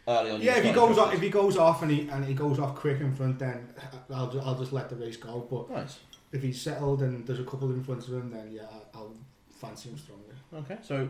[0.07, 0.40] early on.
[0.42, 2.59] yeah, if he goes go off, if he goes off and he and he goes
[2.59, 3.68] off quick in front, then
[4.12, 5.46] I'll just, I'll just let the race go.
[5.51, 5.98] But Nice.
[6.33, 9.14] if he's settled and there's a couple in front of him, then yeah, I- I'll
[9.59, 10.25] fancy him strongly.
[10.55, 11.09] Okay, so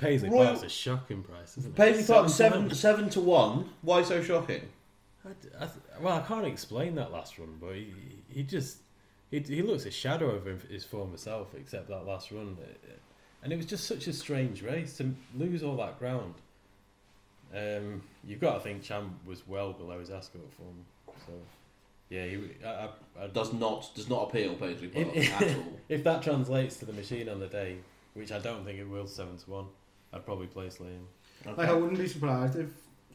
[0.00, 1.76] Paisley Royal- Park's a shocking price, isn't it?
[1.76, 3.68] Paisley Park seven seven to one.
[3.82, 4.68] Why so shocking?
[5.24, 7.92] I d- I th- well, I can't explain that last run, but he,
[8.28, 8.78] he just
[9.30, 12.56] he, he looks a shadow of his former self, except that last run,
[13.42, 16.34] and it was just such a strange race to lose all that ground.
[17.54, 20.84] Um, you've got to think Champ was well below his Ascot form,
[21.26, 21.32] so
[22.08, 22.88] yeah, he, I, I,
[23.24, 25.64] I, Does not does not appeal Paisley Park It- at all.
[25.88, 27.76] if that translates to the machine on the day,
[28.14, 29.66] which I don't think it will, seven to one,
[30.12, 31.04] I'd probably place Liam.
[31.56, 32.68] Like I wouldn't be surprised if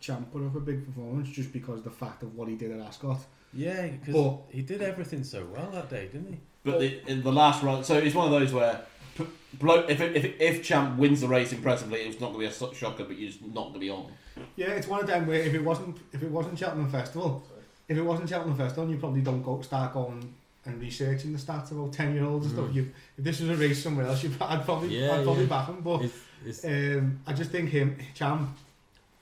[0.05, 2.79] Champ put up a big performance just because the fact of what he did at
[2.79, 3.19] Ascot.
[3.53, 6.39] Yeah, because he did everything so well that day, didn't he?
[6.63, 8.81] But the, in the last run, so it's one of those where,
[9.17, 9.25] p-
[9.61, 13.03] if, if if Champ wins the race impressively, it's not going to be a shocker,
[13.05, 14.11] but you're just not going to be on.
[14.55, 17.43] Yeah, it's one of them where if it wasn't if it wasn't Cheltenham Festival,
[17.87, 20.33] if it wasn't Cheltenham Festival, you probably don't go start going
[20.65, 22.69] and researching the stats about ten year olds and stuff.
[22.69, 22.75] Mm.
[22.75, 25.49] You if this was a race somewhere else, you I'd probably Yeah, I'd probably yeah.
[25.49, 25.81] back him.
[25.81, 28.49] But It's, it's, um, I just think him Champ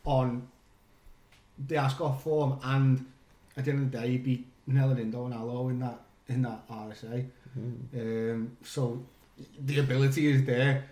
[0.06, 0.48] on
[1.68, 3.06] the Ascot form and
[3.58, 6.42] at the end of the day he beat Minella Indo and Allaho in that in
[6.44, 7.26] that RSA.
[7.96, 9.04] Um, so
[9.60, 10.86] the ability is there.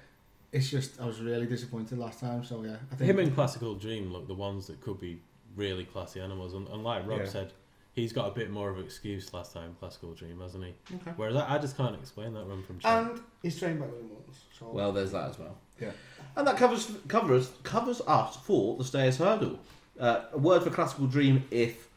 [0.51, 2.43] It's just I was really disappointed last time.
[2.43, 5.19] So yeah, I think him and Klassical Dream look the ones that could be
[5.55, 7.25] really classy animals, and, and like Rob Yeah.
[7.27, 7.53] said,
[7.93, 9.75] he's got a bit more of an excuse last time.
[9.81, 10.73] Klassical Dream, hasn't he?
[10.95, 11.11] Okay.
[11.15, 13.11] Whereas I, I just can't explain that run from Champ.
[13.13, 14.41] and he's trained by William Wallace.
[14.59, 15.57] So Well, there's that as well.
[15.79, 15.91] Yeah.
[16.35, 19.57] And that covers covers covers us for the Stayers hurdle.
[20.01, 21.87] Uh, a word for Klassical Dream if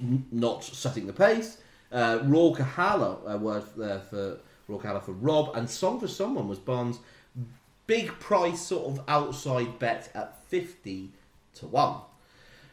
[0.00, 1.58] n- not setting the pace.
[1.92, 6.48] Uh, Royal Kahala, a word there for Royal Kahala for Rob, and Song for Someone
[6.48, 6.98] was Barnes'
[7.86, 11.10] big price sort of outside bet at fifty
[11.54, 12.00] to one.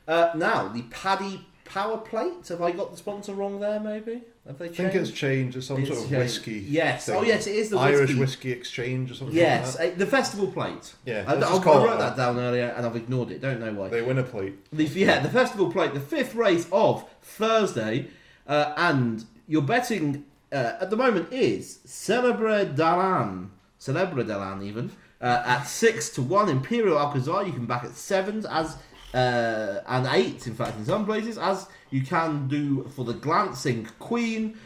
[0.08, 2.48] Uh, now the Paddy Power Plate.
[2.50, 3.80] Have I got the sponsor wrong there?
[3.80, 4.80] Maybe have they changed?
[4.82, 5.58] I think it's changed.
[5.58, 6.18] It's some It's sort of changed.
[6.24, 6.66] whiskey.
[6.68, 7.06] Yes.
[7.06, 7.16] thing.
[7.16, 8.20] Oh, yes, it is the Irish whiskey.
[8.20, 9.36] whiskey exchange or something.
[9.36, 10.94] Yes, Like uh, the festival plate.
[11.06, 11.24] Yeah.
[11.28, 13.42] I, I, I wrote that down earlier and I've ignored it.
[13.42, 13.90] Don't know why.
[13.90, 14.56] They win a plate.
[14.74, 18.08] The, yeah, the festival plate, the fifth race of Thursday,
[18.48, 25.44] uh, and your betting uh, at the moment is Celebre d'Allen, Celebre d'Allen even uh,
[25.46, 26.50] at six to one.
[26.50, 28.78] Imperial Alcazar you can back at sevens as
[29.14, 33.88] uh, and eight, in fact in some places as you can do for the Glancing
[34.00, 34.58] Queen.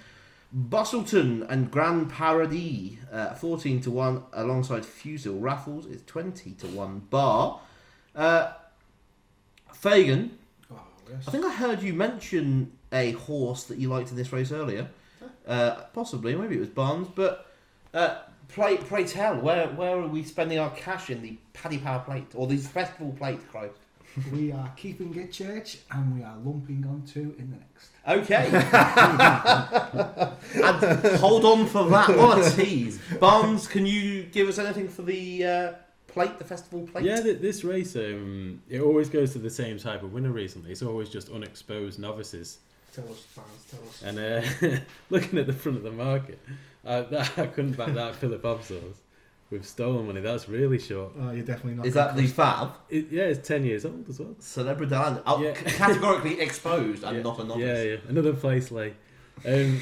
[0.56, 7.00] Bustleton and Grand Paradis, uh, 14 to 1, alongside Fusil Raffles is 20 to 1
[7.10, 7.60] bar.
[8.16, 8.52] Uh,
[9.74, 10.38] Fagan,
[10.72, 10.80] Oh,
[11.10, 11.28] yes.
[11.28, 14.90] I think I heard you mention a horse that you liked in this race earlier.
[15.48, 17.48] Uh, possibly, maybe it was Barnes, but
[17.94, 22.00] uh, pray, pray tell, where where are we spending our cash in the Paddy Power
[22.06, 23.76] Plate or these festival plate, Christ?
[24.32, 27.90] We are keeping it church and we are lumping on two in the next.
[28.08, 28.46] Okay.
[30.64, 32.10] and hold on for that.
[32.18, 33.00] What a tease.
[33.20, 35.74] Barnes, can you give us anything for the uh,
[36.08, 37.06] plate, the festival plate?
[37.06, 40.72] Yeah, th- this race, um, it always goes to the same type of winner recently.
[40.72, 42.60] It's always just unexposed novices.
[42.94, 44.04] Tell us, Barnes, tell us.
[44.04, 44.44] And uh,
[45.10, 46.40] looking at the front of the market,
[46.86, 48.96] I, that, I couldn't back that Philip Obsos
[49.54, 50.20] with stolen money.
[50.20, 51.14] That's really short.
[51.18, 51.86] Oh, you're definitely not.
[51.86, 52.74] Is that the fab?
[52.90, 54.36] It, yeah, it's 10 years old as well.
[54.40, 55.54] Celebrity oh, Yeah.
[55.54, 57.24] c- categorically exposed and yeah.
[57.24, 57.64] not a novice.
[57.66, 57.98] Yeah, yeah.
[58.10, 58.94] Another place lay.
[59.46, 59.80] Um,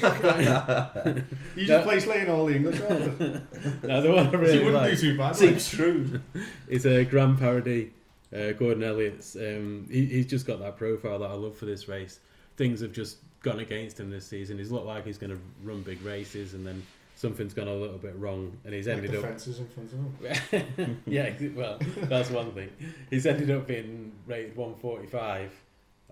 [1.56, 1.66] You No.
[1.66, 2.80] just play slaying all the English.
[2.80, 3.20] ones.
[3.82, 5.36] now, the one I So really you wouldn't like do too bad.
[5.36, 6.20] Seems true.
[6.68, 7.90] is a Grand Paradis.
[8.34, 11.86] Uh, Gordon Elliott's um, he, he's just got that profile that I love for this
[11.86, 12.18] race.
[12.56, 14.56] Things have just gone against him this season.
[14.56, 16.82] He's looked like he's going to run big races, and then
[17.22, 19.24] something's gone a little bit wrong, and he's Like ended the up.
[19.24, 21.02] fences in front of him.
[21.06, 22.68] yeah, well, that's one thing.
[23.10, 25.52] He's ended up being rated 145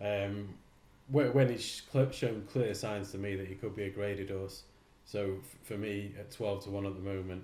[0.00, 0.54] um,
[1.08, 4.62] when he's cl- shown clear signs to me that he could be a graded horse.
[5.04, 7.42] So f- for me, at 12 to 1 at the moment,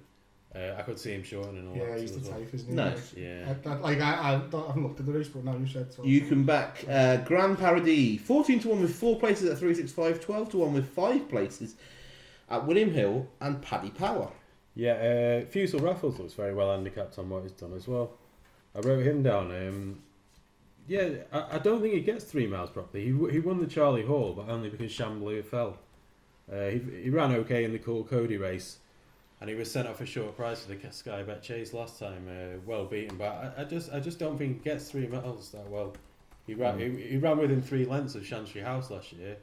[0.55, 1.76] uh, I could see him shortening a lot.
[1.76, 2.38] Yeah, he's as the well.
[2.38, 2.74] type, isn't he?
[2.74, 3.14] Nice.
[3.16, 3.52] Yeah.
[3.66, 5.66] I, I, like I, I, don't, I haven't looked at the race, but now you
[5.66, 6.05] said so.
[6.05, 10.50] You can back uh, Grand Paradis, 14 to 1 with 4 places at 365, 12
[10.50, 11.74] to 1 with 5 places
[12.48, 14.30] at William Hill and Paddy Power.
[14.74, 18.12] Yeah, uh, Fusil Raffles looks very well handicapped on what he's done as well.
[18.74, 19.50] I wrote him down.
[19.50, 20.02] Um,
[20.87, 23.04] yeah, I, I don't think he gets three miles properly.
[23.04, 25.78] He, he won the Charlie Hall, but only because Chambly fell.
[26.52, 28.78] Uh, he, he ran okay in the Coole Cody race,
[29.40, 32.28] and he was sent off a short price for the Sky Bet Chase last time.
[32.28, 35.50] Uh, well beaten, but I, I just I just don't think he gets three miles
[35.50, 35.94] that well.
[36.46, 39.37] He ran he, he ran within three lengths of Chantry House last year,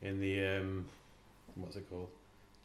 [0.00, 0.86] in the um,
[1.56, 2.08] what's it called,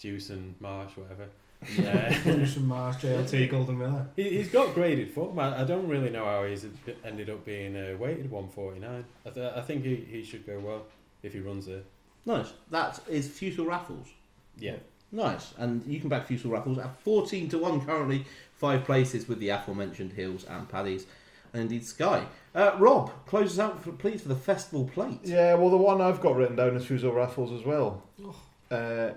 [0.04, 1.30] Juice and Marsh, whatever.
[1.78, 2.22] Yeah.
[2.24, 4.06] Bruce Marsh, JLT, Golden Miller.
[4.18, 5.40] He, he's got graded form.
[5.40, 6.66] I, I don't really know how he's
[7.06, 9.06] ended up being uh, weighted 149.
[9.26, 10.84] I, th- I think he, he should go well
[11.24, 11.84] if he runs there.
[12.26, 12.52] Nice.
[12.70, 14.10] That is Fusil Raffles.
[14.58, 14.76] Yeah.
[15.14, 15.54] Nice.
[15.58, 18.26] And you can back Fusil Raffles at 14 to 1 currently,
[18.58, 21.06] 5 places with the aforementioned Hills and Paddies.
[21.54, 22.26] And indeed Sky.
[22.54, 25.20] Uh, Rob, close us out, for, please, for the festival plate.
[25.24, 28.04] Yeah, well, the one I've got written down is Fusil Raffles as well.
[28.22, 28.36] Oh.
[28.76, 29.14] Uh,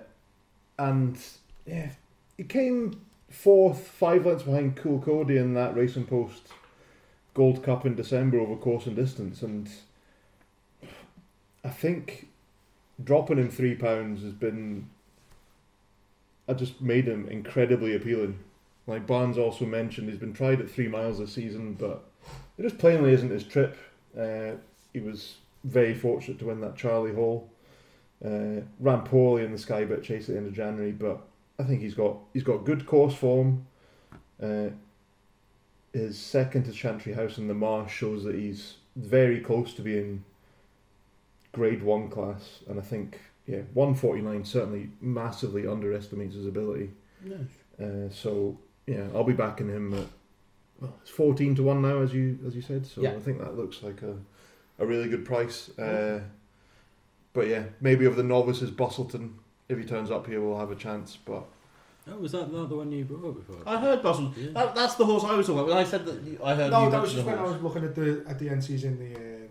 [0.77, 1.17] and
[1.65, 1.89] yeah,
[2.37, 6.49] he came fourth, five lengths behind Coole Cody in that Racing Post
[7.33, 9.41] Gold Cup in December over course and distance.
[9.41, 9.69] And
[11.63, 12.27] I think
[13.03, 14.89] dropping him three pounds has been.
[16.49, 18.39] I just made him incredibly appealing.
[18.87, 22.05] Like Barnes also mentioned, he's been tried at three miles this season, but
[22.57, 23.77] it just plainly isn't his trip.
[24.17, 24.51] Uh,
[24.93, 25.35] he was
[25.65, 27.49] very fortunate to win that Charlie Hall.
[28.23, 31.21] Uh, ran poorly in the Skybet chase at the end of January, but
[31.59, 33.65] I think he's got he's got good course form.
[34.41, 34.69] Uh,
[35.93, 40.23] his second to Chantry House in the Marsh shows that he's very close to being
[41.51, 46.89] Grade One class, and I think yeah, one forty nine certainly massively underestimates his ability.
[47.81, 50.07] Uh, so yeah, I'll be backing him at
[50.79, 52.85] well, it's fourteen to one now, as you as you said.
[52.85, 53.11] So Yeah.
[53.11, 54.15] I think that looks like a
[54.79, 55.69] a really good price.
[55.77, 56.21] Uh,
[57.37, 59.35] but yeah, maybe of the novices, Bustleton,
[59.69, 61.17] if he turns up here, we'll have a chance.
[61.23, 61.43] But
[62.09, 63.61] Oh, was that not the one you brought up before?
[63.67, 64.33] I heard Bustle.
[64.35, 64.51] Yeah.
[64.53, 65.69] That, that's the horse I was talking about.
[65.69, 67.61] When I said that you- I heard No, you that was just when I was
[67.61, 69.49] looking at the at the NCs in the um,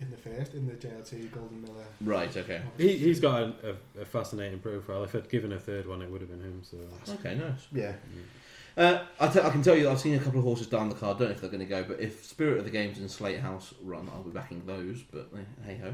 [0.00, 1.84] in the first in the JLT Golden Miller.
[2.00, 2.62] Right, okay.
[2.78, 3.54] He, he's got a,
[3.98, 5.04] a, a fascinating profile.
[5.04, 6.62] If I'd given a third one, it would have been him.
[6.62, 6.78] So
[7.14, 7.66] Okay, nice.
[7.72, 7.92] yeah,
[8.78, 11.18] Uh, I, I can tell you I've seen a couple of horses down the card.
[11.18, 13.40] Don't know if they're going to go, but if Spirit of the Games and Slate
[13.40, 15.02] House run, I'll be backing those.
[15.02, 15.92] But eh, hey ho,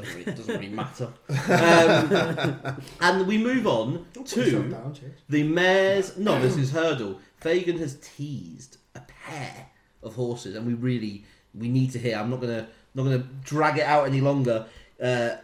[0.00, 1.08] doesn't really, doesn't really matter.
[1.28, 5.04] Um, and we move on Don't put yourself to down, Chase.
[5.28, 7.20] the Mares Novices Hurdle.
[7.36, 9.66] Fagan has teased a pair
[10.02, 12.16] of horses, and we really we need to hear.
[12.16, 14.66] I'm not gonna not gonna drag it out any longer.
[15.02, 15.36] Uh,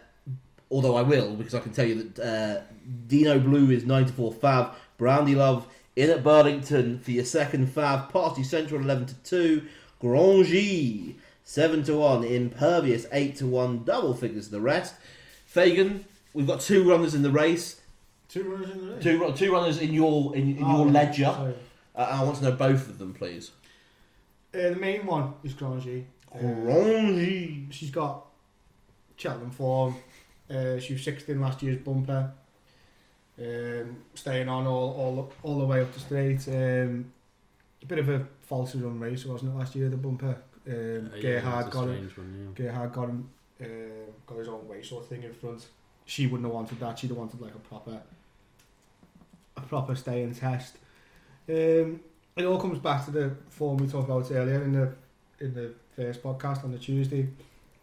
[0.69, 2.61] although I will, because I can tell you that uh,
[3.07, 8.81] Dinoblue is 94 Fav, Brandy Love in at Burlington for your second Fav, Party Central
[8.81, 9.67] 11 to 2,
[10.01, 11.15] Grangee
[11.47, 14.95] 7 to 1, Impervious 8 to 1, double figures the rest.
[15.45, 17.79] Fagan, we've got two runners in the race,
[18.27, 19.03] Two runners in the race.
[19.03, 21.55] two, two runners in your in, in Oh, your ledger.
[21.95, 23.51] Uh, I want to know both of them, please.
[24.53, 26.03] Uh, the main one is Grangee.
[26.35, 28.25] Uh, she's got
[29.15, 29.95] Cheltenham form.
[30.49, 32.33] Uh, she was sixth in last year's bumper.
[33.39, 36.45] Um, staying on all, all all the way up the straight.
[36.49, 37.13] Um,
[37.81, 40.35] a bit of a false run race, wasn't it, last year, the bumper?
[40.67, 40.73] Um,
[41.13, 43.29] Uh, yeah, Gerhard got strange one, Gerhard got him,
[43.61, 43.65] uh,
[44.25, 45.65] got his own way sort of thing in front.
[46.05, 46.99] She wouldn't have wanted that.
[46.99, 48.01] She'd have wanted like a proper,
[49.55, 50.77] a proper stay and test.
[51.49, 51.99] Um,
[52.35, 54.93] it all comes back to the form we talked about earlier in the
[55.39, 57.27] in the first podcast on the Tuesday.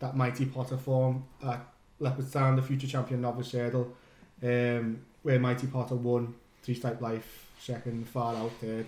[0.01, 1.61] That mighty Potter form at
[2.01, 3.95] Leopardstown, the future champion novice hurdle,
[4.43, 8.87] um, where Mighty Potter won three stripe life, second, far out third,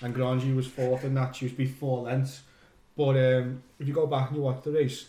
[0.00, 1.36] and Grangee was fourth in that.
[1.36, 2.42] She was beat four lengths.
[2.96, 5.06] But um, if you go back and you watch the race,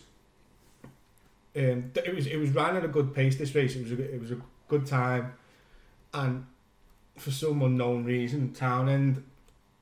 [1.56, 3.36] um, it was it was ran at a good pace.
[3.36, 5.34] This race, it was a, it was a good time,
[6.12, 6.46] and
[7.16, 9.22] for some unknown reason, Townend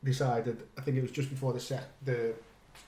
[0.02, 0.62] decided.
[0.76, 2.34] I think it was just before the set the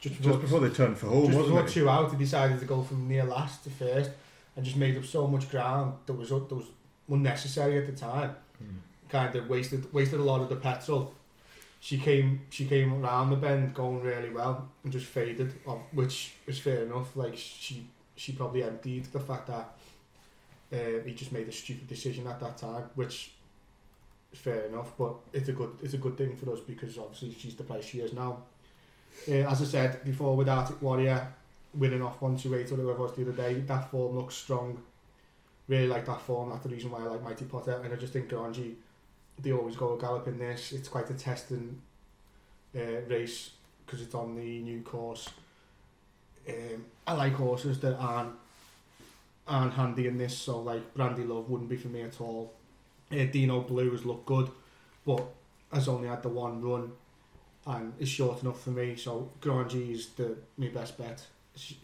[0.01, 1.73] just before, just before they turned for home, just wasn't before it?
[1.73, 4.11] two out, he decided to go from near last to first,
[4.55, 6.67] and just made up so much ground that was that was
[7.11, 8.37] unnecessary at the time.
[8.59, 8.77] Hmm.
[9.09, 11.15] Kind of wasted wasted a lot of the petrol.
[11.81, 15.53] She came she came around the bend going really well and just faded,
[15.93, 17.15] which is fair enough.
[17.17, 19.77] Like she she probably emptied the fact that
[20.73, 23.33] uh, he just made a stupid decision at that time, which
[24.33, 24.93] is fair enough.
[24.99, 27.85] But it's a good it's a good thing for us because obviously she's the place
[27.85, 28.39] she is now.
[29.29, 31.33] Uh, as I said before, with Arctic Warrior
[31.75, 34.83] winning off one two eight or it was the other day, that form looks strong.
[35.69, 36.51] Really like that form.
[36.51, 38.75] That's the reason why I like Mighty Potter, and I just think Grangee
[39.39, 40.73] they always go gallop in this.
[40.73, 41.81] It's quite a testing
[42.75, 43.51] uh, race
[43.85, 45.29] because it's on the new course.
[46.49, 48.33] Um, I like horses that aren't
[49.49, 52.53] aren't handy in this, so like Brandy Love wouldn't be for me at all.
[53.13, 54.51] Uh, Dinoblue has looked good,
[55.05, 55.23] but
[55.73, 56.91] has only had the one run
[57.67, 58.97] and is short enough for me.
[58.97, 61.25] So Grangee is the my best bet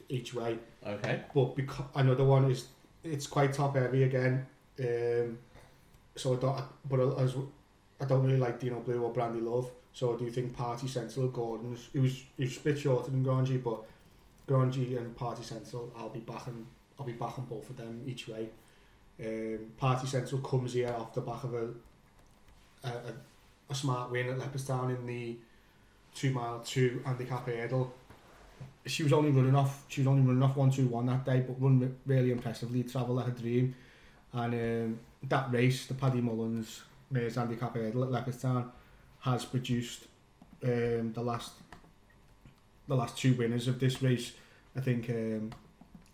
[0.08, 0.58] each way.
[0.86, 1.22] Okay.
[1.34, 2.66] But because another one is
[3.04, 4.46] it's quite top heavy again.
[4.78, 5.38] Um,
[6.16, 7.34] so I don't, but I, as
[8.00, 9.70] I don't really like Dinoblue or Brandy Love.
[9.94, 13.24] So I do think Party Central Gordon's it was it was a bit shorter than
[13.24, 13.82] Grangee, but
[14.48, 16.66] Grangee and Party Central I'll be backing
[16.98, 18.48] I'll be backing both of them each way.
[19.20, 21.68] Um, Party Central comes here off the back of a
[22.84, 23.14] a, a,
[23.70, 25.36] a smart win at Leopardstown in the
[26.14, 27.92] two mile two handicap hurdle.
[28.86, 29.84] She was only running off.
[29.88, 32.82] She was only running off one two one that day, but run really impressively.
[32.82, 33.74] Travel like a dream,
[34.32, 34.98] and um,
[35.28, 38.70] that race, the Paddy Mullins Mayor's handicap at Leopardstown,
[39.20, 40.06] has produced
[40.64, 41.52] um, the last
[42.88, 44.32] the last two winners of this race.
[44.76, 45.52] I think um,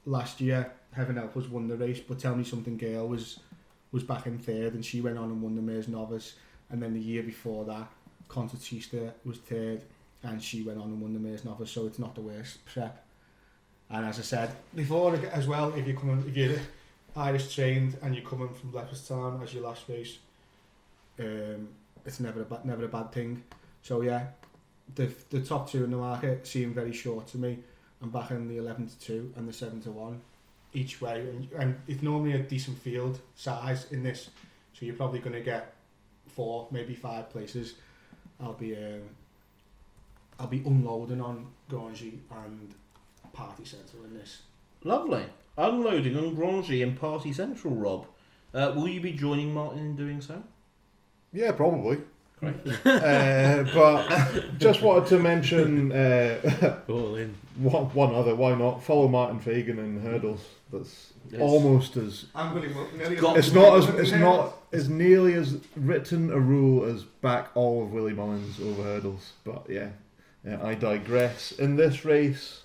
[0.04, 3.40] last year Heaven Help was won the race, but Telmesomethinggirl was
[3.92, 6.34] was back in third, and she went on and won the Mayor's Novice.
[6.70, 7.88] And then the year before that,
[8.28, 9.82] Concertista was third,
[10.22, 11.70] and she went on and won the Mayor's Novice.
[11.70, 13.04] So it's not the worst prep.
[13.90, 16.58] And as I said before, as well, if you're coming, if you're
[17.18, 20.18] Irish trained and you're coming from Leopardstown as your last race,
[21.18, 21.68] um,
[22.06, 23.42] it's never a ba- never a bad thing.
[23.82, 24.28] So yeah,
[24.94, 27.58] the the top two in the market seem very short to me.
[28.00, 30.20] I'm back in the 11 to 2 and the 7 to 1
[30.72, 31.20] each way.
[31.20, 34.30] And, and it's normally a decent field size in this.
[34.72, 35.74] So you're probably going to get
[36.28, 37.74] four, maybe five places.
[38.40, 39.02] I'll be um,
[40.38, 42.72] I'll be unloading on Grangee and
[43.32, 44.42] Party Central in this.
[44.84, 45.24] Lovely.
[45.58, 48.06] Unloading on Grangee and Party Central, Rob.
[48.54, 50.40] Uh, will you be joining Martin in doing so?
[51.32, 51.98] Yeah, probably.
[52.38, 52.54] Great.
[52.86, 57.34] uh, but just wanted to mention uh, All in.
[57.58, 58.36] one, one other.
[58.36, 60.44] Why not follow Martin Fagan in hurdles?
[60.72, 61.42] That's Yes.
[61.42, 62.24] almost as.
[62.34, 63.88] I'm going to nearly Got- It's not as.
[63.96, 68.82] It's not as nearly as written a rule as back all of Willie Mullins over
[68.82, 69.32] hurdles.
[69.44, 69.90] But yeah,
[70.46, 71.52] yeah I digress.
[71.52, 72.62] In this race,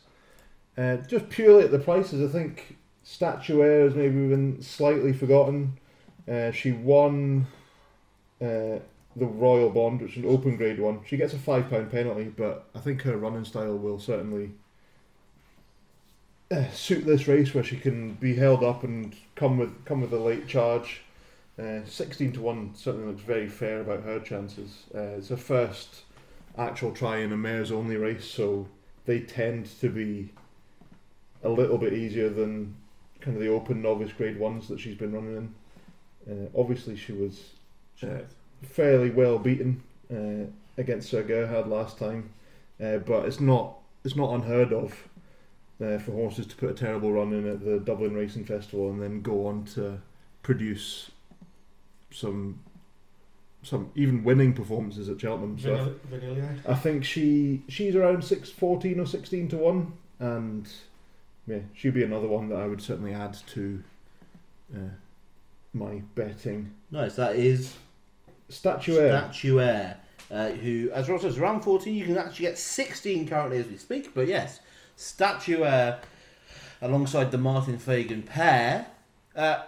[0.78, 5.78] uh, just purely at the prices, I think Statuaire has maybe been slightly forgotten.
[6.30, 7.46] Uh, she won
[8.42, 8.80] uh,
[9.16, 11.02] the Royal Bond, which is an open grade one.
[11.06, 14.52] She gets a five pound penalty, but I think her running style will certainly
[16.50, 20.14] uh, suit this race, where she can be held up and come with come with
[20.14, 21.02] a late charge.
[21.60, 24.84] Uh, Sixteen to one certainly looks very fair about her chances.
[24.96, 26.04] Uh, it's her first
[26.58, 28.68] actual try in a mares only race, so
[29.06, 30.30] they tend to be
[31.44, 32.76] a little bit easier than
[33.24, 35.56] kind of the open novice grade ones that she's been running in.
[36.30, 37.52] Uh, obviously, she was
[38.04, 38.20] uh,
[38.62, 39.82] fairly well beaten
[40.14, 40.46] uh,
[40.78, 42.30] against Sir Gerhard last time,
[42.84, 45.08] uh, but it's not it's not unheard of
[45.82, 49.02] uh, for horses to put a terrible run in at the Dublin Racing Festival and
[49.02, 50.00] then go on to
[50.44, 51.12] produce
[52.12, 52.60] some
[53.64, 55.58] some even winning performances at Cheltenham.
[55.58, 55.78] So I
[56.10, 56.56] Vanilla, vanilla.
[56.68, 60.68] I think she she's around six fourteen or sixteen to one, and
[61.48, 63.84] yeah, she'd be another one that I would certainly add to
[64.74, 64.80] uh,
[65.74, 66.74] my betting.
[66.92, 67.16] Nice.
[67.16, 67.74] That is
[68.50, 69.30] Statuaire.
[69.30, 69.96] Statuaire,
[70.32, 73.78] uh, who, as Ross says, around 14, you can actually get 16 currently as we
[73.78, 74.14] speak.
[74.14, 74.60] But yes,
[74.98, 76.00] Statuaire
[76.82, 78.88] alongside the Martin Fagan pair.
[79.36, 79.64] Uh,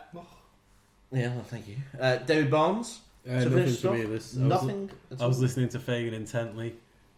[1.11, 1.77] yeah, well, thank you.
[1.99, 2.99] Uh, David Barnes.
[3.27, 4.03] Uh, to nothing finish to me.
[4.03, 4.91] This I was, Nothing.
[5.11, 6.75] at I was listening to Fagan intently.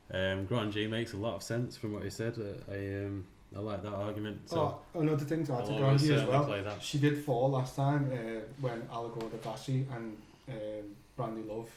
[0.09, 2.37] Um, Grangee makes a lot of sense from what he said.
[2.39, 3.25] Uh, I um,
[3.55, 4.49] I like that argument.
[4.49, 6.77] So oh, another thing to add to Grangee as well.
[6.81, 10.17] She did fall last time uh, when Allegorie de Vassy and
[10.49, 10.55] um,
[11.15, 11.69] Brandy Love,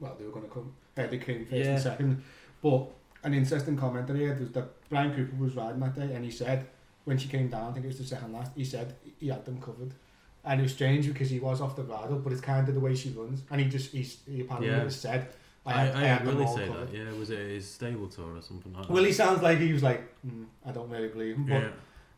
[0.00, 0.72] well, they were going to come.
[0.96, 1.72] Uh, they came first Yeah.
[1.72, 2.22] and second.
[2.62, 2.86] But
[3.24, 6.24] an interesting comment that he had was that Bryan Cooper was riding that day and
[6.24, 6.66] he said,
[7.04, 9.44] when she came down, I think it was the second last, he said he had
[9.44, 9.92] them covered.
[10.44, 12.80] And it was strange because he was off the bridle, but it's kind of the
[12.80, 13.42] way she runs.
[13.50, 14.88] And he just, he's, he apparently Yeah.
[14.88, 15.28] said,
[15.64, 16.90] I, I, I, I, really say covered.
[16.90, 16.96] that.
[16.96, 18.92] Yeah, was it his stable tour or something like that?
[18.92, 21.46] Well, he sounds like he was like, mm, I don't really believe him.
[21.46, 21.68] But yeah.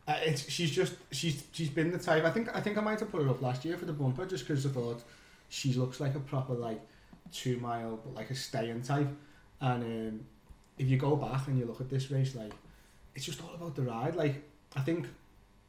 [0.07, 2.23] uh, it's she's just she's she's been the type.
[2.23, 4.25] I think I think I might have put her up last year for the bumper
[4.25, 5.03] just because I thought
[5.49, 6.81] she looks like a proper like
[7.31, 9.09] two mile but like a staying type.
[9.61, 10.25] And um,
[10.79, 12.53] if you go back and you look at this race, like
[13.13, 14.15] it's just all about the ride.
[14.15, 14.43] Like
[14.75, 15.05] I think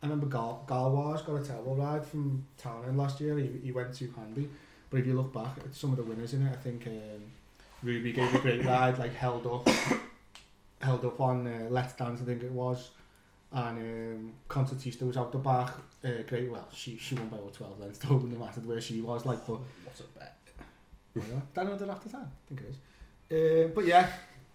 [0.03, 3.39] I remember Gal Galwars got a terrible ride from Townend last year.
[3.39, 4.49] He, he went too handy.
[4.89, 7.22] But if you look back at some of the winners in it, I think um,
[7.83, 9.68] Ruby gave a great ride, like held up,
[10.81, 12.91] held up on uh, Let's Dance, I think it was.
[13.53, 15.70] And um, Concertista was out the back.
[16.05, 18.81] Uh, great, well, she she won by about 12 lengths, it wouldn't have mattered where
[18.81, 19.24] she was.
[19.24, 20.33] Like, but What's a bet?
[21.55, 22.77] Daniel did after time, I think it is.
[23.66, 24.09] Uh, but yeah,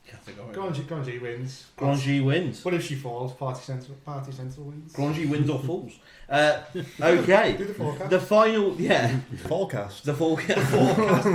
[0.08, 1.66] Yeah, I think Grangee, Grangee wins.
[1.78, 2.66] Grangee wins.
[2.66, 4.94] What if she falls, Party Central, Party Central wins.
[4.94, 5.94] Grangee wins or falls.
[6.32, 6.64] Uh,
[7.02, 7.58] okay.
[7.58, 8.10] Do the forecast.
[8.10, 9.18] The final, yeah,
[9.50, 10.06] Forecast.
[10.06, 11.28] the full forecast.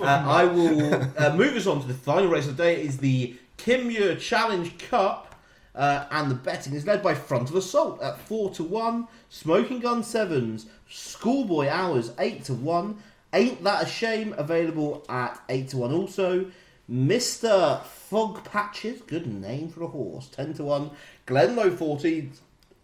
[0.00, 2.82] uh, I will uh, move us on to the final race of the day.
[2.82, 5.36] Is the Kim Kimya Challenge Cup,
[5.76, 9.78] uh, and the betting is led by Front of Assault at four to one, Smoking
[9.78, 12.96] Gun Sevens, Schoolboy Hours eight to one,
[13.32, 16.50] Ain't That a Shame available at eight to one also.
[16.90, 20.90] Mister Fog Patches, good name for a horse, ten to one.
[21.24, 22.30] Glenloe forty,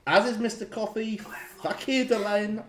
[0.07, 1.17] as is Mister Coffey,
[1.61, 2.63] Fakir D'Alene.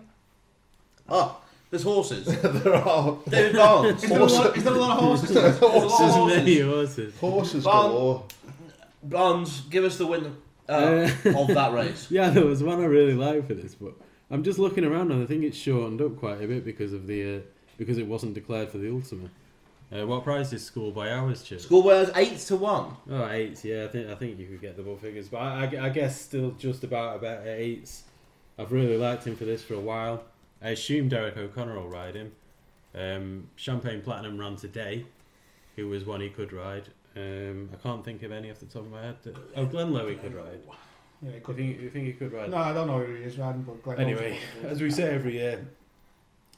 [1.08, 2.26] Oh, there's horses.
[2.42, 4.02] there are David Barnes.
[4.04, 5.30] Is there, a lot, is there a lot of horses?
[5.30, 6.36] There's a lot of There's horses.
[6.36, 7.18] many horses.
[7.18, 8.24] horses Barn- galore.
[9.04, 10.36] Barnes, give us the win
[10.68, 11.08] uh, Uh,
[11.40, 12.08] of that race.
[12.10, 13.92] Yeah, there was one I really liked for this, but
[14.30, 17.06] I'm just looking around and I think it's shortened up quite a bit because of
[17.06, 17.40] the uh,
[17.78, 19.30] because it wasn't declared for the Ultima.
[19.90, 21.60] Uh, what price is Schoolboy Hours, Chip?
[21.60, 22.94] Schoolboys eight to one.
[23.10, 23.64] Oh, eight.
[23.64, 25.88] Yeah, I think I think you could get the double figures, but I, I, I
[25.88, 28.02] guess still just about about at eights.
[28.58, 30.24] I've really liked him for this for a while.
[30.60, 32.32] I assume Derek O'Connor will ride him.
[32.94, 35.06] Um, Champagne Platinum ran today,
[35.76, 36.88] who was one he could ride.
[37.16, 39.16] Um, I can't think of any off the top of my head.
[39.22, 40.60] That, oh, Glenloe he could ride.
[41.22, 42.50] Yeah, it You think you think he could ride?
[42.50, 45.34] No, I don't know who he is riding, but Glenn Anyway, as we say every
[45.34, 45.66] year,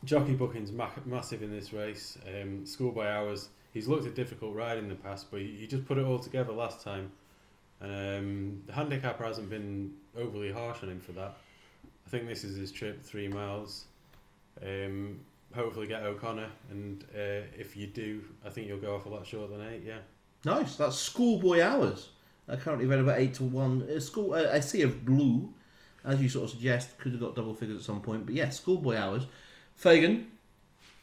[0.05, 2.19] jockey booking's ma- massive in this race.
[2.27, 3.49] Um, Schoolboy Hours.
[3.73, 6.19] He's looked a difficult ride in the past, but he, he just put it all
[6.19, 7.13] together last time.
[7.81, 11.37] Um, the handicapper hasn't been overly harsh on him for that.
[12.07, 13.85] I think this is his trip, three miles.
[14.63, 15.21] Um,
[15.55, 19.27] hopefully get O'Connor, and uh, if you do, I think you'll go off a lot
[19.27, 19.83] shorter than eight.
[19.87, 19.99] Yeah.
[20.45, 20.77] Nice.
[20.77, 22.09] That's Schoolboy Hours.
[22.49, 23.89] I currently read about eight to one.
[23.89, 24.35] Uh, school.
[24.35, 25.53] Uh, I see of blue,
[26.05, 28.27] as you sort of suggest, could have got double figures at some point.
[28.27, 29.27] But yeah, Schoolboy Hours.
[29.85, 30.27] Fagan,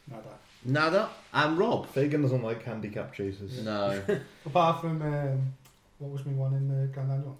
[0.08, 0.40] Not that.
[0.64, 1.88] Nada, and Rob.
[1.90, 3.64] Fagan doesn't like handicap chases.
[3.64, 4.00] No.
[4.46, 5.54] Apart from um,
[5.98, 7.36] what was my one in the Grand Annual?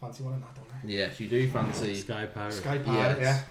[0.00, 0.78] Fancy one in that, don't I?
[0.86, 1.96] yes, you do fancy.
[1.96, 2.52] Sky Pirate.
[2.52, 3.44] Sky Pirate, Yes.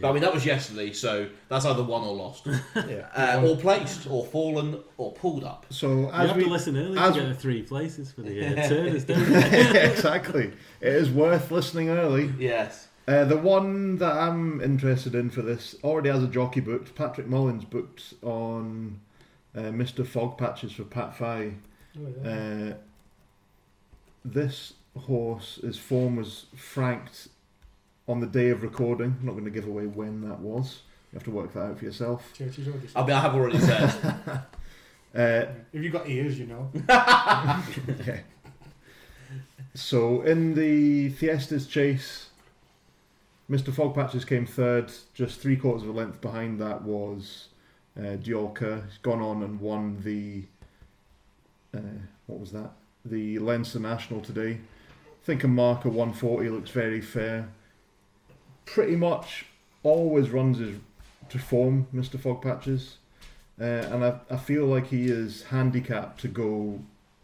[0.00, 3.06] But I mean, that was yesterday, so that's either won or lost, Yeah.
[3.14, 5.66] uh, or placed, or fallen, or pulled up.
[5.68, 8.22] So You as have we to listen early as- to get the three places for
[8.22, 9.36] the uh, turners, don't you?
[9.36, 10.46] exactly,
[10.80, 12.32] it is worth listening early.
[12.38, 12.88] Yes.
[13.08, 16.94] Uh, the one that I'm interested in for this already has a jockey booked.
[16.94, 19.00] Patrick Mullins booked on
[19.56, 20.06] uh, Mr.
[20.06, 21.54] Fog Patches for Pat Fahy.
[21.98, 22.30] Oh, yeah.
[22.30, 22.74] Uh,
[24.24, 27.28] this horse, his form was franked
[28.06, 29.16] on the day of recording.
[29.20, 30.82] I'm not going to give away when that was.
[31.12, 32.32] You have to work that out for yourself.
[32.36, 34.14] Churchy's already I mean, I have already said.
[35.14, 35.44] Uh,
[35.74, 36.70] If you've got ears, you know.
[36.88, 38.20] yeah.
[39.74, 42.30] So in the Thyestes chase,
[43.52, 43.70] Mr.
[43.70, 44.90] Fog Patches came third.
[45.12, 47.48] Just three quarters of a length behind that was
[47.98, 48.82] uh, Diolka.
[48.88, 50.44] He's gone on and won the
[51.76, 52.70] uh, what was that?
[53.04, 54.52] The Leinster National today.
[54.52, 57.50] I think a marker 140 looks very fair.
[58.64, 59.44] Pretty much
[59.82, 60.78] always runs his
[61.28, 62.18] to form, Mr.
[62.18, 62.96] Fog Patches.
[63.60, 66.80] Uh, and I, I feel like he is handicapped to go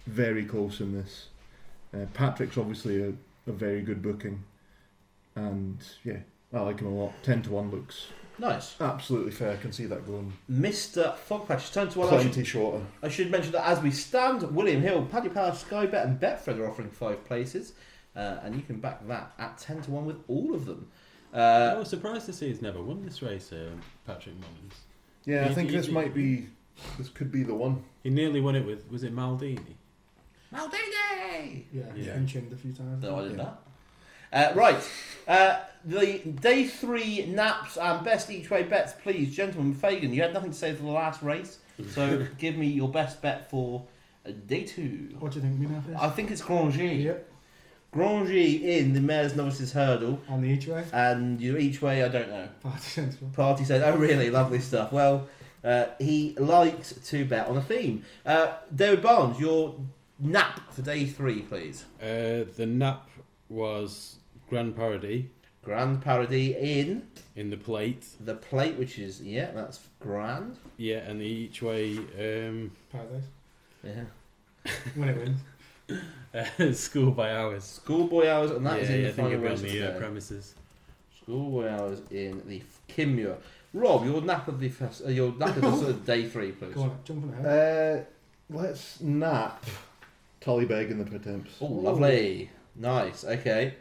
[0.06, 1.28] very close in this.
[1.94, 3.12] Uh, Patrick's obviously a,
[3.46, 4.44] a very good booking,
[5.46, 6.18] and yeah,
[6.52, 7.12] I like him a lot.
[7.22, 8.08] Ten to one looks
[8.38, 8.74] nice.
[8.80, 9.52] absolutely fair.
[9.52, 11.14] I can see that going Mr.
[11.28, 12.08] Fogpatch, turn to one.
[12.08, 12.84] I should, plenty shorter.
[13.02, 16.58] I should mention that as we stand, William Hill, Paddy Power, Sky Bet, and Betfred
[16.58, 17.72] are offering five places,
[18.16, 20.88] uh, and you can back that at 10 to 1 with all of them.
[21.32, 24.74] I Uh, was surprised to see he's never won this race, um, Patrick Mullins.
[25.24, 26.46] Yeah, I You- think you- this might be.
[26.96, 27.82] This could be the one.
[28.04, 29.74] He nearly won it with, was it Maldini?
[30.54, 31.64] Maldini!
[31.72, 32.12] Yeah, Yeah.
[32.12, 33.02] and chinned a few times.
[33.02, 33.36] No, I did Yeah.
[33.44, 33.62] that.
[34.32, 34.90] Uh, right.
[35.26, 39.34] Uh, the day three naps and best each way bets, please.
[39.34, 41.58] Gentlemen, Fagan, you had nothing to say for the last race,
[41.90, 43.84] so give me your best bet for
[44.26, 45.14] uh, day two.
[45.18, 45.82] What do you think, Mina?
[46.00, 47.04] I think it's Grangee.
[47.04, 47.30] Yep.
[47.94, 50.84] Grangee in the Mayor's Novices Hurdle, On the each way.
[50.92, 52.48] and you each way, I don't know.
[52.62, 53.30] Party Central.
[53.30, 54.28] Party said, "Oh, really?
[54.30, 55.26] Lovely stuff." Well,
[55.64, 58.04] uh, he likes to bet on a theme.
[58.26, 59.74] Uh, David Barnes, your
[60.18, 61.84] nap for day three, please.
[62.02, 63.08] Uh, the nap
[63.48, 64.16] was
[64.48, 65.24] Grand Paradis
[65.62, 68.06] Grand Paradis in in the plate.
[68.20, 70.56] the plate, which is yeah, that's grand.
[70.76, 71.96] Yeah, and the each way.
[71.98, 73.24] Um, Paradise.
[73.84, 74.04] Yeah.
[74.94, 75.40] when it wins.
[76.34, 77.64] Uh, Schoolboy Hours.
[77.64, 79.58] Schoolboy hours, and that yeah, is in yeah, the I think final you'll be race
[79.60, 79.98] on of the uh, today.
[79.98, 80.54] premises.
[81.22, 83.36] Schoolboy hours in the Kim Muir.
[83.72, 86.52] Rob, your nap of the fest, uh, your nap of the sort of day three,
[86.52, 86.74] please.
[86.74, 88.06] Go on, jumping ahead.
[88.50, 89.64] Uh, let's nap
[90.42, 91.52] Tullybeg in the Pertemps.
[91.62, 93.24] Oh, lovely, nice.
[93.24, 93.74] Okay,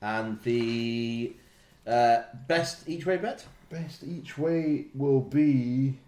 [0.00, 1.34] and the
[1.86, 3.44] uh, best each way bet.
[3.70, 5.98] Best each way will be.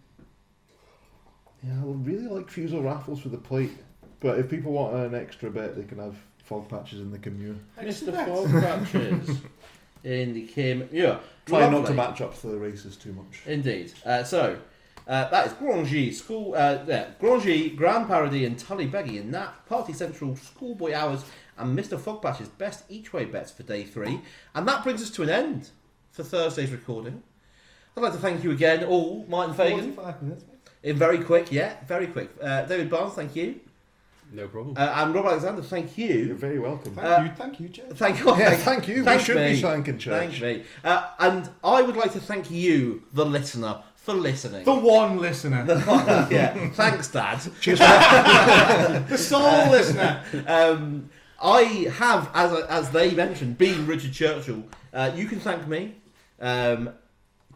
[1.63, 3.77] Yeah, I would really like Fusil Raffles for the plate,
[4.21, 7.39] but if people want an extra bet, they can have fog patches in the Kim
[7.39, 7.57] Muir.
[7.81, 8.13] Mr.
[8.27, 9.39] Fog Patches
[10.05, 11.21] in the Kim Muir.
[11.47, 13.43] Try not to match up to the races too much.
[13.47, 13.93] Indeed.
[14.05, 14.59] Uh, so,
[15.07, 19.67] uh, that is Grangee, School, uh, yeah, Grangee, Grand Paradis, and Tully Beggy in that
[19.67, 21.25] Party Central, Schoolboy Hours,
[21.61, 21.99] and Mr.
[21.99, 24.21] Fogbatch's best each way bets for day three.
[24.55, 25.71] And that brings us to an end
[26.11, 27.23] for Thursday's recording.
[27.97, 29.93] I'd like to thank you again, all, Martin Fagan.
[29.93, 30.45] 45 minutes.
[30.83, 32.31] In very quick, yeah, very quick.
[32.43, 33.61] Uh, David Barnes, thank you.
[34.33, 34.77] No problem.
[34.79, 36.07] Uh, and Rob Alexander, thank you.
[36.07, 36.95] You're very welcome.
[36.95, 37.89] Thank Uh, you, thank you, Jeff.
[37.97, 38.27] Thank you.
[38.39, 39.03] Yeah, thank you.
[39.05, 39.53] Thank we should me.
[39.55, 40.39] be thanking church.
[40.39, 40.65] Thank me.
[40.85, 44.65] Uh, and I would like to thank you, the listener, for listening.
[44.65, 45.67] The one listener.
[46.31, 47.41] yeah, thanks, Dad.
[49.09, 50.23] the sole listener.
[50.47, 51.11] Um,
[51.43, 51.63] I
[51.99, 54.65] have, as as they mentioned, been Richard Churchill.
[54.93, 55.95] Uh, you can thank me
[56.41, 56.91] um,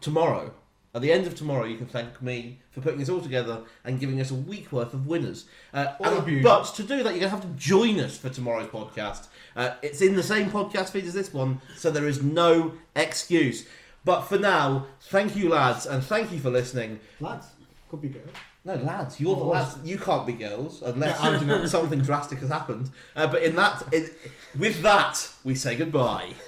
[0.01, 0.53] tomorrow.
[0.93, 3.99] At the end of tomorrow, you can thank me for putting this all together and
[3.99, 5.43] giving us a week worth of winners.
[5.73, 8.67] Uh, and- but to do that, you're going to have to join us for tomorrow's
[8.67, 9.27] podcast.
[9.57, 13.67] Uh, it's in the same podcast feed as this one, so there is no excuse.
[14.05, 17.01] But for now, thank you, lads, and thank you for listening.
[17.19, 17.47] Lads,
[17.89, 18.29] could be good.
[18.65, 19.77] No, lads, you're the Oh, lads.
[19.83, 22.89] You can't be girls unless Yeah, I don't something drastic has happened.
[23.15, 24.09] Uh, but in that, in,
[24.57, 26.33] with that, we say goodbye.